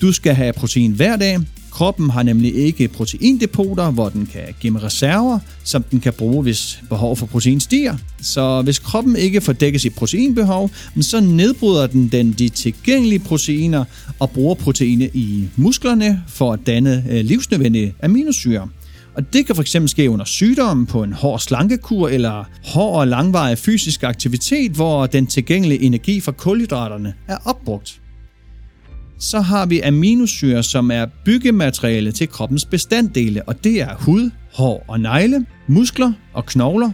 Du 0.00 0.12
skal 0.12 0.34
have 0.34 0.52
protein 0.52 0.92
hver 0.92 1.16
dag. 1.16 1.38
Kroppen 1.74 2.10
har 2.10 2.22
nemlig 2.22 2.54
ikke 2.54 2.88
proteindepoter, 2.88 3.90
hvor 3.90 4.08
den 4.08 4.26
kan 4.26 4.42
gemme 4.60 4.82
reserver, 4.82 5.38
som 5.64 5.82
den 5.82 6.00
kan 6.00 6.12
bruge, 6.12 6.42
hvis 6.42 6.82
behov 6.88 7.16
for 7.16 7.26
protein 7.26 7.60
stiger. 7.60 7.96
Så 8.22 8.62
hvis 8.62 8.78
kroppen 8.78 9.16
ikke 9.16 9.40
får 9.40 9.52
dækket 9.52 9.80
sit 9.80 9.94
proteinbehov, 9.94 10.70
så 11.00 11.20
nedbryder 11.20 11.86
den, 11.86 12.08
den 12.08 12.32
de 12.32 12.48
tilgængelige 12.48 13.18
proteiner 13.18 13.84
og 14.18 14.30
bruger 14.30 14.54
proteiner 14.54 15.08
i 15.14 15.48
musklerne 15.56 16.22
for 16.28 16.52
at 16.52 16.60
danne 16.66 17.04
øh, 17.10 17.24
livsnødvendige 17.24 17.94
aminosyre. 18.02 18.68
Og 19.14 19.32
det 19.32 19.46
kan 19.46 19.56
fx 19.56 19.76
ske 19.86 20.10
under 20.10 20.24
sygdom, 20.24 20.86
på 20.86 21.02
en 21.02 21.12
hård 21.12 21.38
slankekur 21.38 22.08
eller 22.08 22.44
hård 22.64 23.00
og 23.00 23.08
langvarig 23.08 23.58
fysisk 23.58 24.02
aktivitet, 24.02 24.72
hvor 24.72 25.06
den 25.06 25.26
tilgængelige 25.26 25.82
energi 25.82 26.20
fra 26.20 26.32
kulhydraterne 26.32 27.14
er 27.28 27.36
opbrugt. 27.44 28.00
Så 29.24 29.40
har 29.40 29.66
vi 29.66 29.80
aminosyre, 29.80 30.62
som 30.62 30.90
er 30.90 31.06
byggemateriale 31.24 32.12
til 32.12 32.28
kroppens 32.28 32.64
bestanddele, 32.64 33.42
og 33.48 33.64
det 33.64 33.80
er 33.80 33.94
hud, 33.98 34.30
hår 34.52 34.84
og 34.88 35.00
negle, 35.00 35.46
muskler 35.66 36.12
og 36.34 36.46
knogler. 36.46 36.90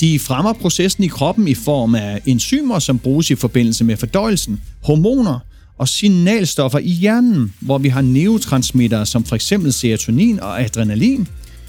De 0.00 0.18
fremmer 0.18 0.52
processen 0.52 1.04
i 1.04 1.06
kroppen 1.06 1.48
i 1.48 1.54
form 1.54 1.94
af 1.94 2.20
enzymer, 2.26 2.78
som 2.78 2.98
bruges 2.98 3.30
i 3.30 3.34
forbindelse 3.34 3.84
med 3.84 3.96
fordøjelsen, 3.96 4.60
hormoner 4.84 5.38
og 5.78 5.88
signalstoffer 5.88 6.78
i 6.78 6.90
hjernen, 6.90 7.54
hvor 7.60 7.78
vi 7.78 7.88
har 7.88 8.00
neurotransmitter 8.00 9.04
som 9.04 9.24
f.eks. 9.24 9.52
serotonin 9.70 10.40
og 10.40 10.62
adrenalin, 10.62 11.28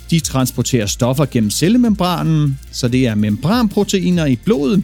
de 0.09 0.19
transporterer 0.19 0.85
stoffer 0.85 1.25
gennem 1.25 1.51
cellemembranen, 1.51 2.59
så 2.71 2.87
det 2.87 3.07
er 3.07 3.15
membranproteiner 3.15 4.25
i 4.25 4.35
blodet, 4.35 4.83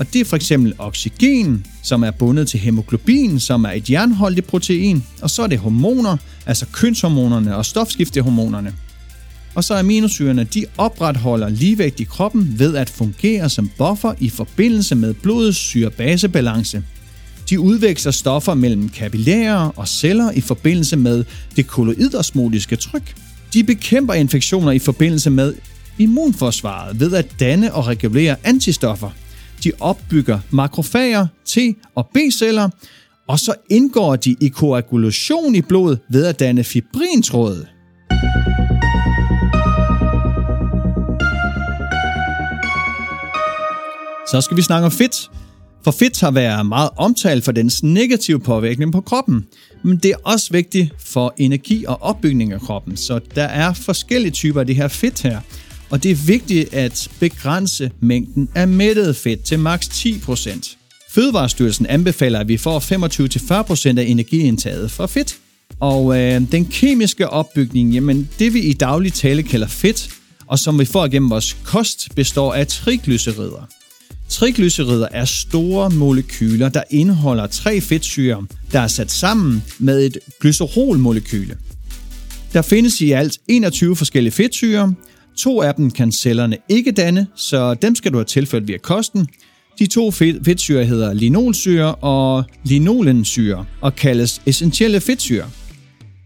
og 0.00 0.12
det 0.12 0.20
er 0.20 0.24
for 0.24 0.36
eksempel 0.36 0.74
oxygen, 0.78 1.66
som 1.82 2.02
er 2.02 2.10
bundet 2.10 2.48
til 2.48 2.60
hemoglobin, 2.60 3.40
som 3.40 3.64
er 3.64 3.70
et 3.70 3.90
jernholdigt 3.90 4.46
protein, 4.46 5.04
og 5.22 5.30
så 5.30 5.42
er 5.42 5.46
det 5.46 5.58
hormoner, 5.58 6.16
altså 6.46 6.66
kønshormonerne 6.72 7.56
og 7.56 7.66
stofskiftehormonerne. 7.66 8.72
Og 9.54 9.64
så 9.64 9.74
aminosyrene, 9.74 10.44
de 10.44 10.64
opretholder 10.78 11.48
ligevægt 11.48 12.00
i 12.00 12.04
kroppen 12.04 12.58
ved 12.58 12.76
at 12.76 12.90
fungere 12.90 13.50
som 13.50 13.70
buffer 13.78 14.14
i 14.18 14.28
forbindelse 14.28 14.94
med 14.94 15.14
blodets 15.14 15.58
syre-base-balance. 15.58 16.82
De 17.50 17.60
udveksler 17.60 18.12
stoffer 18.12 18.54
mellem 18.54 18.88
kapillærer 18.88 19.72
og 19.76 19.88
celler 19.88 20.30
i 20.30 20.40
forbindelse 20.40 20.96
med 20.96 21.24
det 21.56 21.66
kolloidosmotiske 21.66 22.76
tryk, 22.76 23.14
de 23.52 23.64
bekæmper 23.64 24.14
infektioner 24.14 24.72
i 24.72 24.78
forbindelse 24.78 25.30
med 25.30 25.54
immunforsvaret 25.98 27.00
ved 27.00 27.14
at 27.14 27.26
danne 27.40 27.74
og 27.74 27.86
regulere 27.86 28.36
antistoffer. 28.44 29.10
De 29.64 29.72
opbygger 29.80 30.38
makrofager, 30.50 31.26
T- 31.48 31.90
og 31.94 32.08
B-celler, 32.14 32.68
og 33.28 33.38
så 33.38 33.54
indgår 33.70 34.16
de 34.16 34.36
i 34.40 34.48
koagulation 34.48 35.54
i 35.54 35.60
blodet 35.62 35.98
ved 36.10 36.26
at 36.26 36.40
danne 36.40 36.64
fibrintråd. 36.64 37.66
Så 44.30 44.40
skal 44.40 44.56
vi 44.56 44.62
snakke 44.62 44.86
om 44.86 44.92
fedt. 44.92 45.30
For 45.84 45.90
fedt 45.90 46.20
har 46.20 46.30
været 46.30 46.66
meget 46.66 46.90
omtalt 46.96 47.44
for 47.44 47.52
dens 47.52 47.82
negative 47.82 48.40
påvirkning 48.40 48.92
på 48.92 49.00
kroppen, 49.00 49.44
men 49.84 49.96
det 49.96 50.10
er 50.10 50.16
også 50.24 50.52
vigtigt 50.52 50.94
for 50.98 51.34
energi 51.36 51.84
og 51.84 52.02
opbygning 52.02 52.52
af 52.52 52.60
kroppen, 52.60 52.96
så 52.96 53.20
der 53.34 53.42
er 53.42 53.72
forskellige 53.72 54.32
typer 54.32 54.60
af 54.60 54.66
det 54.66 54.76
her 54.76 54.88
fedt 54.88 55.22
her. 55.22 55.40
Og 55.90 56.02
det 56.02 56.10
er 56.10 56.14
vigtigt 56.14 56.74
at 56.74 57.10
begrænse 57.20 57.90
mængden 58.00 58.48
af 58.54 58.68
mættet 58.68 59.16
fedt 59.16 59.44
til 59.44 59.58
maks 59.58 59.86
10%. 59.88 60.76
Fødevarestyrelsen 61.10 61.86
anbefaler, 61.86 62.38
at 62.38 62.48
vi 62.48 62.56
får 62.56 62.80
25-40% 63.94 63.98
af 63.98 64.04
energiindtaget 64.04 64.90
fra 64.90 65.06
fedt. 65.06 65.38
Og 65.80 66.18
øh, 66.18 66.40
den 66.52 66.66
kemiske 66.66 67.28
opbygning, 67.28 67.92
jamen 67.92 68.28
det 68.38 68.54
vi 68.54 68.60
i 68.60 68.72
daglig 68.72 69.12
tale 69.12 69.42
kalder 69.42 69.66
fedt, 69.66 70.08
og 70.46 70.58
som 70.58 70.78
vi 70.78 70.84
får 70.84 71.08
gennem 71.08 71.30
vores 71.30 71.56
kost, 71.64 72.08
består 72.16 72.54
af 72.54 72.66
triglycerider. 72.66 73.68
Triglycerider 74.28 75.08
er 75.10 75.24
store 75.24 75.90
molekyler, 75.90 76.68
der 76.68 76.82
indeholder 76.90 77.46
tre 77.46 77.80
fedtsyrer, 77.80 78.42
der 78.72 78.80
er 78.80 78.88
sat 78.88 79.10
sammen 79.10 79.62
med 79.78 80.06
et 80.06 80.18
glycerolmolekyle. 80.40 81.56
Der 82.52 82.62
findes 82.62 83.00
i 83.00 83.10
alt 83.10 83.38
21 83.48 83.96
forskellige 83.96 84.32
fedtsyrer. 84.32 84.92
To 85.40 85.62
af 85.62 85.74
dem 85.74 85.90
kan 85.90 86.12
cellerne 86.12 86.56
ikke 86.68 86.92
danne, 86.92 87.26
så 87.36 87.74
dem 87.74 87.94
skal 87.94 88.12
du 88.12 88.16
have 88.16 88.24
tilført 88.24 88.68
via 88.68 88.78
kosten. 88.78 89.28
De 89.78 89.86
to 89.86 90.10
fedtsyrer 90.10 90.84
hedder 90.84 91.12
linolsyre 91.12 91.94
og 91.94 92.44
linolensyre 92.64 93.64
og 93.80 93.96
kaldes 93.96 94.42
essentielle 94.46 95.00
fedtsyrer. 95.00 95.46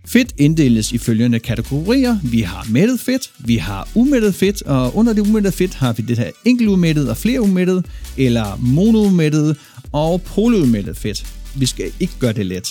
Fedt 0.07 0.35
inddeles 0.39 0.93
i 0.93 0.99
følgende 0.99 1.39
kategorier. 1.39 2.19
Vi 2.23 2.41
har 2.41 2.67
mættet 2.71 3.01
fedt, 3.01 3.31
vi 3.39 3.57
har 3.57 3.89
umættet 3.95 4.35
fedt, 4.35 4.63
og 4.63 4.97
under 4.97 5.13
det 5.13 5.21
umættede 5.21 5.53
fedt 5.53 5.75
har 5.75 5.93
vi 5.93 6.03
det 6.03 6.19
her 6.19 6.31
enkeltumættet 6.45 7.11
og 7.11 7.17
flere 7.17 7.41
umættet, 7.41 7.87
eller 8.17 8.57
monoumættet 8.61 9.57
og 9.93 10.23
polyumættet 10.23 10.97
fedt. 10.97 11.27
Vi 11.57 11.67
skal 11.67 11.93
ikke 12.01 12.15
gøre 12.19 12.33
det 12.33 12.47
let. 12.47 12.69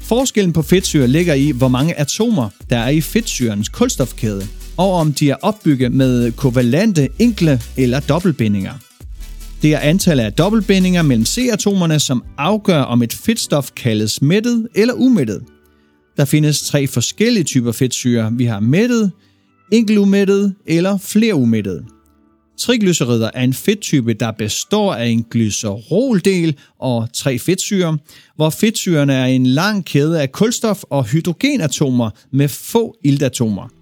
Forskellen 0.00 0.52
på 0.52 0.62
fedtsyre 0.62 1.08
ligger 1.08 1.34
i, 1.34 1.50
hvor 1.50 1.68
mange 1.68 1.98
atomer 1.98 2.48
der 2.70 2.78
er 2.78 2.88
i 2.88 3.00
fedtsyrens 3.00 3.68
kulstofkæde, 3.68 4.46
og 4.80 4.92
om 4.92 5.12
de 5.12 5.30
er 5.30 5.36
opbygget 5.42 5.92
med 5.92 6.32
kovalente, 6.32 7.08
enkle 7.18 7.60
eller 7.76 8.00
dobbeltbindinger. 8.00 8.72
Det 9.62 9.74
er 9.74 9.78
antallet 9.78 10.24
af 10.24 10.32
dobbeltbindinger 10.32 11.02
mellem 11.02 11.24
C-atomerne, 11.26 12.00
som 12.00 12.24
afgør, 12.38 12.80
om 12.82 13.02
et 13.02 13.12
fedtstof 13.12 13.70
kaldes 13.76 14.22
mættet 14.22 14.68
eller 14.74 14.94
umættet. 14.94 15.42
Der 16.16 16.24
findes 16.24 16.62
tre 16.62 16.86
forskellige 16.86 17.44
typer 17.44 17.72
fedtsyre. 17.72 18.32
Vi 18.32 18.44
har 18.44 18.60
mættet, 18.60 19.12
enkelumættet 19.72 20.54
eller 20.66 20.98
flerumættet. 20.98 21.84
Triglycerider 22.58 23.30
er 23.34 23.42
en 23.42 23.54
fedttype, 23.54 24.12
der 24.12 24.30
består 24.30 24.94
af 24.94 25.06
en 25.06 25.26
glyceroldel 25.30 26.56
og 26.78 27.08
tre 27.14 27.38
fedtsyre, 27.38 27.98
hvor 28.36 28.50
fedtsyrene 28.50 29.14
er 29.14 29.26
en 29.26 29.46
lang 29.46 29.84
kæde 29.84 30.22
af 30.22 30.28
kulstof- 30.32 30.84
og 30.90 31.04
hydrogenatomer 31.04 32.10
med 32.32 32.48
få 32.48 32.96
iltatomer. 33.04 33.79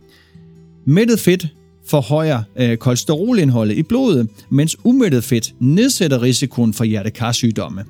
Mættet 0.87 1.21
fedt 1.21 1.47
forhøjer 1.87 2.43
øh, 2.57 2.77
kolesterolindholdet 2.77 3.77
i 3.77 3.83
blodet, 3.83 4.29
mens 4.51 4.77
umættet 4.85 5.25
fedt 5.25 5.55
nedsætter 5.61 6.23
risikoen 6.23 6.75
for 6.75 6.85
hjertekarsygdomme. 6.85 7.85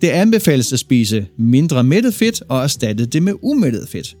Det 0.00 0.08
anbefales 0.08 0.72
at 0.72 0.78
spise 0.78 1.26
mindre 1.38 1.84
mættet 1.84 2.14
fedt 2.14 2.42
og 2.48 2.62
erstatte 2.62 3.06
det 3.06 3.22
med 3.22 3.34
umættet 3.42 3.88
fedt. 3.88 4.16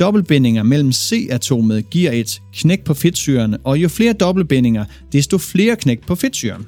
Dobbeltbindinger 0.00 0.62
mellem 0.62 0.92
C-atomet 0.92 1.90
giver 1.90 2.10
et 2.10 2.40
knæk 2.54 2.84
på 2.84 2.94
fedtsyrene, 2.94 3.58
og 3.64 3.78
jo 3.78 3.88
flere 3.88 4.12
dobbeltbindinger, 4.12 4.84
desto 5.12 5.38
flere 5.38 5.76
knæk 5.76 6.06
på 6.06 6.14
fedtsyren. 6.14 6.66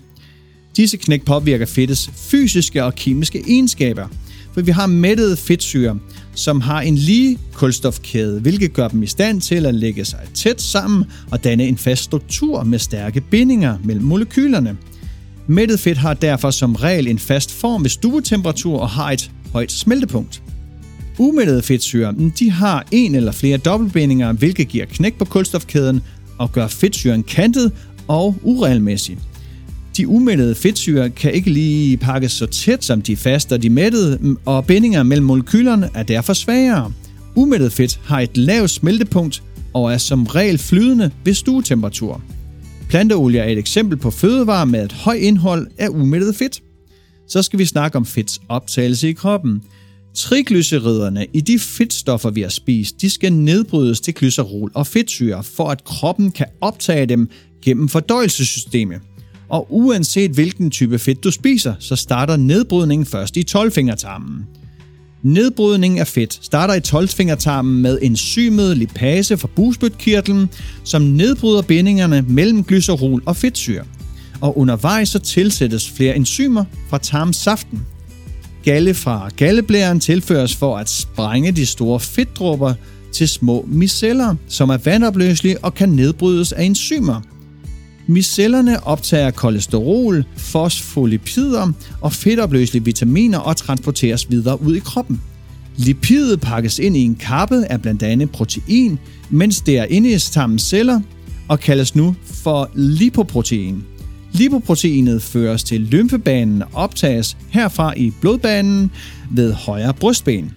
Disse 0.77 0.97
knæk 0.97 1.25
påvirker 1.25 1.67
fedtets 1.67 2.11
fysiske 2.17 2.85
og 2.85 2.95
kemiske 2.95 3.43
egenskaber, 3.49 4.09
for 4.59 4.65
vi 4.65 4.71
har 4.71 4.87
mættede 4.87 5.37
fedtsyre, 5.37 5.99
som 6.35 6.61
har 6.61 6.81
en 6.81 6.95
lige 6.95 7.38
kulstofkæde, 7.53 8.41
hvilket 8.41 8.73
gør 8.73 8.88
dem 8.88 9.03
i 9.03 9.07
stand 9.07 9.41
til 9.41 9.67
at 9.67 9.75
lægge 9.75 10.05
sig 10.05 10.21
tæt 10.35 10.62
sammen 10.62 11.05
og 11.31 11.45
danne 11.45 11.67
en 11.67 11.79
fast 11.79 12.03
struktur 12.03 12.62
med 12.62 12.79
stærke 12.79 13.21
bindinger 13.21 13.79
mellem 13.85 14.05
molekylerne– 14.05 14.77
Mættet 15.50 15.81
fedt 15.81 15.99
har 15.99 16.15
derfor 16.15 16.50
som 16.50 16.75
regel 16.75 17.09
en 17.09 17.19
fast 17.19 17.53
form 17.53 17.83
ved 17.83 17.91
stuetemperatur 17.91 18.79
og 18.79 18.91
har 18.91 19.11
et 19.11 19.31
højt 19.53 19.73
smeltepunkt. 19.73 20.43
Umættede 21.19 21.62
fedtsyrer 21.62 22.11
mm, 22.11 22.31
de 22.31 22.50
har 22.50 22.87
en 22.91 23.15
eller 23.15 23.33
flere 23.33 23.57
dobbeltbindinger, 23.59 24.33
hvilket 24.33 24.69
giver 24.69 24.87
knæk 24.87 25.19
på 25.19 25.25
kulstofkæden 25.25 26.03
og 26.38 26.53
gør 26.53 26.67
fedtsyren 26.67 27.23
kantet 27.23 27.73
og 28.09 28.37
uregelmæssig. 28.43 29.19
De 29.99 30.09
umættede 30.09 30.55
fedtsyrer 30.55 31.09
kan 31.09 31.33
ikke 31.33 31.50
lige 31.50 31.97
pakkes 31.97 32.33
så 32.33 32.47
tæt 32.47 32.85
som 32.85 33.02
de 33.02 33.17
faste 33.17 33.52
og 33.52 33.62
de 33.62 33.71
mættede, 33.71 34.19
mm, 34.21 34.37
og 34.45 34.67
bindinger 34.67 35.02
mellem 35.02 35.26
molekylerne 35.26 35.90
er 35.95 36.02
derfor 36.02 36.33
svagere. 36.33 36.93
Umættet 37.35 37.73
fedt 37.73 38.00
har 38.05 38.21
et 38.21 38.37
lavt 38.37 38.71
smeltepunkt 38.71 39.43
og 39.75 39.93
er 39.93 39.99
som 39.99 40.26
regel 40.26 40.59
flydende 40.59 41.11
ved 41.25 41.35
stuetemperatur. 41.35 42.23
Planteolie 42.88 43.40
er 43.40 43.49
et 43.49 43.59
eksempel 43.59 43.99
på 43.99 44.11
fødevarer 44.11 44.64
med 44.64 44.85
et 44.85 44.93
højt 44.93 45.21
indhold 45.21 45.67
af 45.78 45.88
umættet 45.88 46.37
fedt. 46.37 46.62
Så 47.28 47.43
skal 47.43 47.59
vi 47.59 47.64
snakke 47.64 47.97
om 47.97 48.07
fedts 48.07 48.40
optagelse 48.49 49.09
i 49.09 49.12
kroppen. 49.12 49.62
Triglyceriderne 50.14 51.26
i 51.35 51.40
de 51.40 51.59
fedtstoffer, 51.59 52.31
vi 52.31 52.40
har 52.40 52.49
spist, 52.49 53.00
de 53.00 53.11
skal 53.11 53.33
nedbrydes 53.33 54.00
til 54.00 54.14
glycerol 54.14 54.71
og 54.75 54.87
fedtsyre, 54.87 55.45
for 55.45 55.69
at 55.69 55.85
kroppen 55.85 56.31
kan 56.31 56.47
optage 56.61 57.07
dem 57.07 57.28
gennem 57.62 57.88
fordøjelsessystemet. 57.88 59.00
Og 59.49 59.67
uanset 59.71 60.31
hvilken 60.31 60.71
type 60.71 60.99
fedt 60.99 61.25
du 61.25 61.31
spiser, 61.31 61.75
så 61.78 61.97
starter 61.97 62.37
nedbrydningen 62.37 63.07
først 63.07 63.37
i 63.37 63.43
tolvfingertarmen. 63.43 64.47
Nedbrydningen 65.23 65.99
af 65.99 66.07
fedt 66.07 66.38
starter 66.43 66.75
i 66.75 66.81
tolvfingertarmen 66.81 67.83
med 67.83 67.99
enzymet 68.02 68.76
lipase 68.76 69.37
fra 69.37 69.49
bugspytkirtlen, 69.55 70.49
som 70.85 71.02
nedbryder 71.02 71.62
bindingerne 71.62 72.25
mellem 72.28 72.64
glycerol 72.64 73.23
og 73.26 73.37
fedtsyre. 73.37 73.85
Og 74.40 74.59
undervejs 74.59 75.09
så 75.09 75.19
tilsættes 75.19 75.90
flere 75.90 76.17
enzymer 76.17 76.64
fra 76.90 76.99
tarmsaften. 76.99 77.81
Galle 78.64 78.95
fra 78.95 79.28
galleblæren 79.37 80.00
tilføres 80.00 80.57
for 80.57 80.76
at 80.76 80.90
sprænge 80.90 81.52
de 81.52 81.67
store 81.67 82.00
fedtdråber 82.00 82.75
til 83.12 83.28
små 83.28 83.64
miceller, 83.69 84.35
som 84.49 84.71
er 84.71 84.76
vandopløselige 84.76 85.59
og 85.64 85.75
kan 85.75 85.88
nedbrydes 85.88 86.52
af 86.52 86.64
enzymer– 86.64 87.21
Micellerne 88.11 88.87
optager 88.87 89.31
kolesterol, 89.31 90.25
fosfolipider 90.37 91.73
og 92.00 92.12
fedtopløselige 92.12 92.85
vitaminer 92.85 93.38
og 93.38 93.57
transporteres 93.57 94.31
videre 94.31 94.62
ud 94.62 94.77
i 94.77 94.79
kroppen. 94.79 95.21
Lipidet 95.77 96.41
pakkes 96.41 96.79
ind 96.79 96.97
i 96.97 97.00
en 97.00 97.15
kappe 97.15 97.65
af 97.71 97.83
blandt 97.83 98.03
andet 98.03 98.31
protein, 98.31 98.99
mens 99.31 99.61
det 99.61 99.79
er 99.79 99.85
inde 99.85 100.11
i 100.11 100.19
stammens 100.19 100.62
celler 100.62 101.00
og 101.49 101.61
kaldes 101.61 101.95
nu 101.95 102.15
for 102.25 102.71
lipoprotein. 102.75 103.85
Lipoproteinet 104.33 105.23
føres 105.23 105.65
til 105.65 105.81
lymfebanen 105.81 106.62
og 106.62 106.69
optages 106.73 107.37
herfra 107.50 107.95
i 107.97 108.12
blodbanen 108.21 108.91
ved 109.31 109.53
højre 109.53 109.95
brystben. 109.95 110.53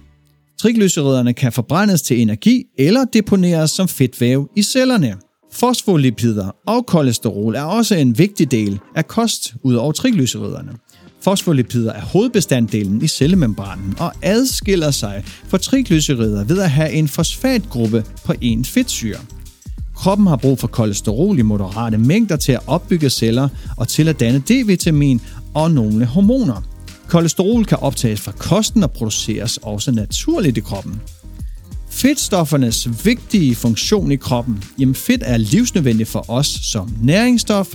Triglyceriderne 0.60 1.32
kan 1.32 1.52
forbrændes 1.52 2.02
til 2.02 2.20
energi 2.20 2.64
eller 2.78 3.04
deponeres 3.04 3.70
som 3.70 3.88
fedtvæv 3.88 4.50
i 4.56 4.62
cellerne. 4.62 5.14
Fosfolipider 5.52 6.56
og 6.66 6.86
kolesterol 6.86 7.54
er 7.54 7.62
også 7.62 7.94
en 7.94 8.18
vigtig 8.18 8.50
del 8.50 8.80
af 8.94 9.08
kost 9.08 9.54
ud 9.62 9.74
over 9.74 9.92
triglyceriderne. 9.92 10.72
Fosfolipider 11.20 11.92
er 11.92 12.00
hovedbestanddelen 12.00 13.02
i 13.02 13.08
cellemembranen 13.08 13.94
og 13.98 14.12
adskiller 14.22 14.90
sig 14.90 15.24
fra 15.48 15.58
triglycerider 15.58 16.44
ved 16.44 16.58
at 16.58 16.70
have 16.70 16.92
en 16.92 17.08
fosfatgruppe 17.08 18.04
på 18.24 18.34
en 18.40 18.64
fedtsyre. 18.64 19.18
Kroppen 19.94 20.26
har 20.26 20.36
brug 20.36 20.58
for 20.58 20.68
kolesterol 20.68 21.38
i 21.38 21.42
moderate 21.42 21.98
mængder 21.98 22.36
til 22.36 22.52
at 22.52 22.60
opbygge 22.66 23.10
celler 23.10 23.48
og 23.76 23.88
til 23.88 24.08
at 24.08 24.20
danne 24.20 24.42
D-vitamin 24.50 25.20
og 25.54 25.70
nogle 25.70 26.06
hormoner. 26.06 26.62
Kolesterol 27.08 27.64
kan 27.64 27.78
optages 27.78 28.20
fra 28.20 28.32
kosten 28.32 28.82
og 28.82 28.90
produceres 28.90 29.58
også 29.62 29.92
naturligt 29.92 30.56
i 30.56 30.60
kroppen. 30.60 31.00
Fedtstoffernes 31.92 33.04
vigtige 33.04 33.54
funktion 33.54 34.12
i 34.12 34.16
kroppen. 34.16 34.64
Jamen 34.78 34.94
fedt 34.94 35.22
er 35.26 35.36
livsnødvendigt 35.36 36.08
for 36.08 36.30
os 36.30 36.46
som 36.46 36.92
næringsstof, 37.02 37.68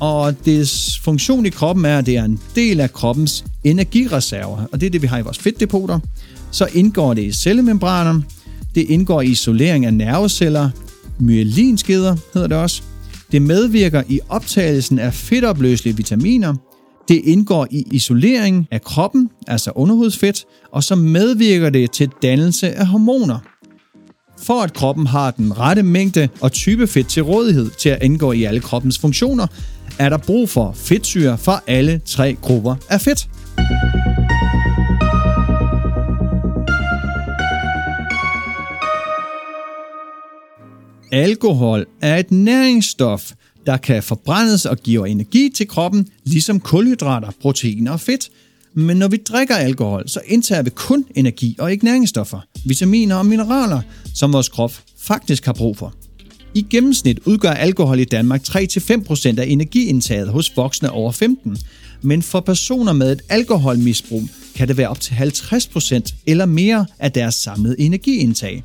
og 0.00 0.44
dets 0.44 0.98
funktion 0.98 1.46
i 1.46 1.48
kroppen 1.48 1.84
er, 1.84 1.98
at 1.98 2.06
det 2.06 2.16
er 2.16 2.24
en 2.24 2.40
del 2.54 2.80
af 2.80 2.92
kroppens 2.92 3.44
energireserver, 3.64 4.64
og 4.72 4.80
det 4.80 4.86
er 4.86 4.90
det, 4.90 5.02
vi 5.02 5.06
har 5.06 5.18
i 5.18 5.22
vores 5.22 5.38
fedtdepoter. 5.38 5.98
Så 6.50 6.68
indgår 6.74 7.14
det 7.14 7.22
i 7.22 7.32
cellemembraner, 7.32 8.20
det 8.74 8.90
indgår 8.90 9.20
i 9.20 9.26
isolering 9.26 9.86
af 9.86 9.94
nerveceller, 9.94 10.70
myelinskeder 11.18 12.16
hedder 12.34 12.48
det 12.48 12.56
også. 12.56 12.82
Det 13.32 13.42
medvirker 13.42 14.02
i 14.08 14.20
optagelsen 14.28 14.98
af 14.98 15.14
fedtopløselige 15.14 15.96
vitaminer. 15.96 16.54
Det 17.08 17.20
indgår 17.24 17.66
i 17.70 17.84
isolering 17.92 18.66
af 18.70 18.82
kroppen, 18.82 19.28
altså 19.46 19.72
underhudsfedt, 19.74 20.44
og 20.72 20.84
så 20.84 20.94
medvirker 20.94 21.70
det 21.70 21.90
til 21.90 22.10
dannelse 22.22 22.72
af 22.72 22.86
hormoner. 22.86 23.38
For 24.42 24.62
at 24.62 24.72
kroppen 24.72 25.06
har 25.06 25.30
den 25.30 25.58
rette 25.58 25.82
mængde 25.82 26.28
og 26.40 26.52
type 26.52 26.86
fedt 26.86 27.08
til 27.08 27.22
rådighed 27.22 27.70
til 27.70 27.88
at 27.88 28.02
indgå 28.02 28.32
i 28.32 28.44
alle 28.44 28.60
kroppens 28.60 28.98
funktioner, 28.98 29.46
er 29.98 30.08
der 30.08 30.16
brug 30.16 30.48
for 30.48 30.72
fedtsyre 30.72 31.38
fra 31.38 31.60
alle 31.66 32.00
tre 32.04 32.36
grupper 32.42 32.76
af 32.90 33.00
fedt. 33.00 33.28
Alkohol 41.12 41.86
er 42.00 42.16
et 42.16 42.30
næringsstof, 42.30 43.32
der 43.66 43.76
kan 43.76 44.02
forbrændes 44.02 44.66
og 44.66 44.76
giver 44.76 45.06
energi 45.06 45.50
til 45.54 45.68
kroppen, 45.68 46.08
ligesom 46.24 46.60
kulhydrater, 46.60 47.30
proteiner 47.40 47.92
og 47.92 48.00
fedt– 48.00 48.28
men 48.76 48.96
når 48.96 49.08
vi 49.08 49.16
drikker 49.16 49.54
alkohol, 49.54 50.08
så 50.08 50.20
indtager 50.26 50.62
vi 50.62 50.70
kun 50.70 51.04
energi 51.14 51.56
og 51.58 51.72
ikke 51.72 51.84
næringsstoffer, 51.84 52.40
vitaminer 52.64 53.16
og 53.16 53.26
mineraler, 53.26 53.80
som 54.14 54.32
vores 54.32 54.48
krop 54.48 54.72
faktisk 54.98 55.46
har 55.46 55.52
brug 55.52 55.76
for. 55.76 55.94
I 56.54 56.66
gennemsnit 56.70 57.18
udgør 57.24 57.50
alkohol 57.50 58.00
i 58.00 58.04
Danmark 58.04 58.42
3-5% 58.48 59.38
af 59.40 59.46
energiindtaget 59.46 60.28
hos 60.28 60.56
voksne 60.56 60.90
over 60.90 61.12
15, 61.12 61.58
men 62.02 62.22
for 62.22 62.40
personer 62.40 62.92
med 62.92 63.12
et 63.12 63.22
alkoholmisbrug 63.28 64.22
kan 64.54 64.68
det 64.68 64.76
være 64.76 64.88
op 64.88 65.00
til 65.00 65.14
50% 65.14 66.14
eller 66.26 66.46
mere 66.46 66.86
af 66.98 67.12
deres 67.12 67.34
samlede 67.34 67.80
energiindtag. 67.80 68.64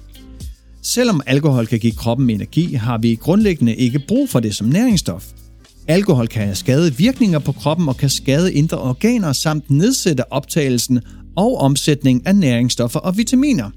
Selvom 0.82 1.22
alkohol 1.26 1.68
kan 1.68 1.80
give 1.80 1.94
kroppen 1.94 2.30
energi, 2.30 2.74
har 2.74 2.98
vi 2.98 3.16
grundlæggende 3.16 3.76
ikke 3.76 4.00
brug 4.08 4.30
for 4.30 4.40
det 4.40 4.56
som 4.56 4.68
næringsstof– 4.68 5.26
Alkohol 5.88 6.28
kan 6.28 6.44
have 6.44 6.56
skade 6.56 6.98
virkninger 6.98 7.40
på 7.40 7.52
kroppen 7.52 7.90
og 7.90 7.98
kan 7.98 8.10
skade 8.10 8.54
indre 8.54 8.78
organer 8.78 9.34
samt 9.34 9.70
nedsætte 9.70 10.34
optagelsen 10.34 11.00
og 11.36 11.58
omsætning 11.58 12.28
af 12.28 12.36
næringsstoffer 12.36 13.00
og 13.00 13.18
vitaminer. 13.18 13.70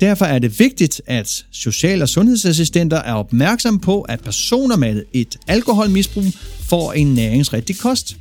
Derfor 0.00 0.24
er 0.24 0.38
det 0.38 0.58
vigtigt, 0.58 1.02
at 1.06 1.44
social- 1.52 2.02
og 2.02 2.08
sundhedsassistenter 2.08 2.96
er 2.96 3.12
opmærksom 3.12 3.78
på, 3.78 4.02
at 4.02 4.20
personer 4.20 4.76
med 4.76 5.02
et 5.12 5.36
alkoholmisbrug 5.46 6.24
får 6.60 6.92
en 6.92 7.14
næringsrigtig 7.14 7.78
kost. 7.78 8.16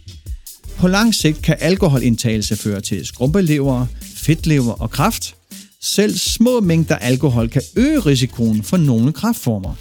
På 0.78 0.88
lang 0.88 1.16
sigt 1.16 1.42
kan 1.42 1.56
alkoholindtagelse 1.60 2.56
føre 2.56 2.82
til 2.82 3.06
skrumpelever, 3.06 3.86
fedtlever 4.02 4.74
og 4.74 4.92
kræft. 4.92 5.36
Selv 5.82 6.18
små 6.18 6.60
mængder 6.60 6.96
alkohol 6.96 7.50
kan 7.50 7.62
øge 7.76 8.00
risikoen 8.00 8.64
for 8.64 8.78
nogle 8.78 9.14
kræftformer. 9.14 9.76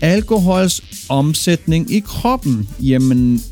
Alkohols 0.00 0.82
omsætning 1.08 1.90
i 1.90 2.00
kroppen, 2.00 2.68
jamen, 2.80 3.42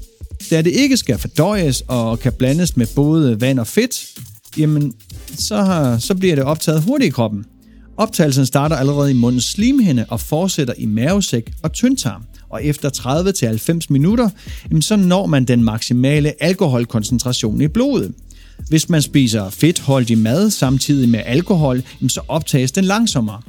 da 0.50 0.62
det 0.62 0.70
ikke 0.70 0.96
skal 0.96 1.18
fordøjes 1.18 1.82
og 1.88 2.18
kan 2.18 2.32
blandes 2.32 2.76
med 2.76 2.87
både 2.94 3.40
vand 3.40 3.59
og 3.59 3.66
fedt, 3.66 4.06
jamen, 4.59 4.92
så, 5.38 5.56
har, 5.56 5.98
så 5.98 6.14
bliver 6.14 6.35
det 6.35 6.44
optaget 6.44 6.82
hurtigt 6.82 7.09
i 7.09 7.11
kroppen. 7.11 7.44
Optagelsen 7.96 8.46
starter 8.46 8.76
allerede 8.76 9.11
i 9.11 9.14
mundens 9.14 9.44
slimhinde 9.44 10.06
og 10.09 10.20
fortsætter 10.20 10.74
i 10.78 10.87
mavesæk 10.87 11.52
og 11.62 11.72
tyndtarm. 11.72 12.22
Og 12.50 12.64
efter 12.64 12.90
30-90 13.80 13.87
minutter, 13.90 14.30
jamen, 14.70 14.82
så 14.82 14.96
når 14.96 15.26
man 15.26 15.44
den 15.44 15.64
maksimale 15.64 16.42
alkoholkoncentration 16.42 17.61
i 17.61 17.68
blodet. 17.68 18.14
Hvis 18.68 18.88
man 18.88 19.02
spiser 19.02 19.50
fedtholdig 19.50 20.18
mad 20.18 20.50
samtidig 20.50 21.09
med 21.09 21.20
alkohol, 21.26 21.82
jamen, 22.00 22.11
så 22.11 22.20
optages 22.28 22.72
den 22.72 22.85
langsommere. 22.85 23.42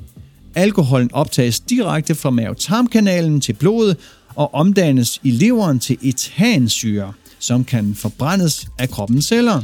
Alkoholen 0.57 1.09
optages 1.13 1.59
direkte 1.59 2.15
fra 2.15 2.29
mavetarmkanalen 2.29 3.41
til 3.41 3.53
blodet 3.53 3.97
og 4.35 4.53
omdannes 4.53 5.19
i 5.23 5.31
leveren 5.31 5.79
til 5.79 5.97
etansyre, 6.01 7.13
som 7.39 7.63
kan 7.63 7.95
forbrændes 7.95 8.67
af 8.77 8.89
kroppens 8.89 9.25
celler. 9.25 9.61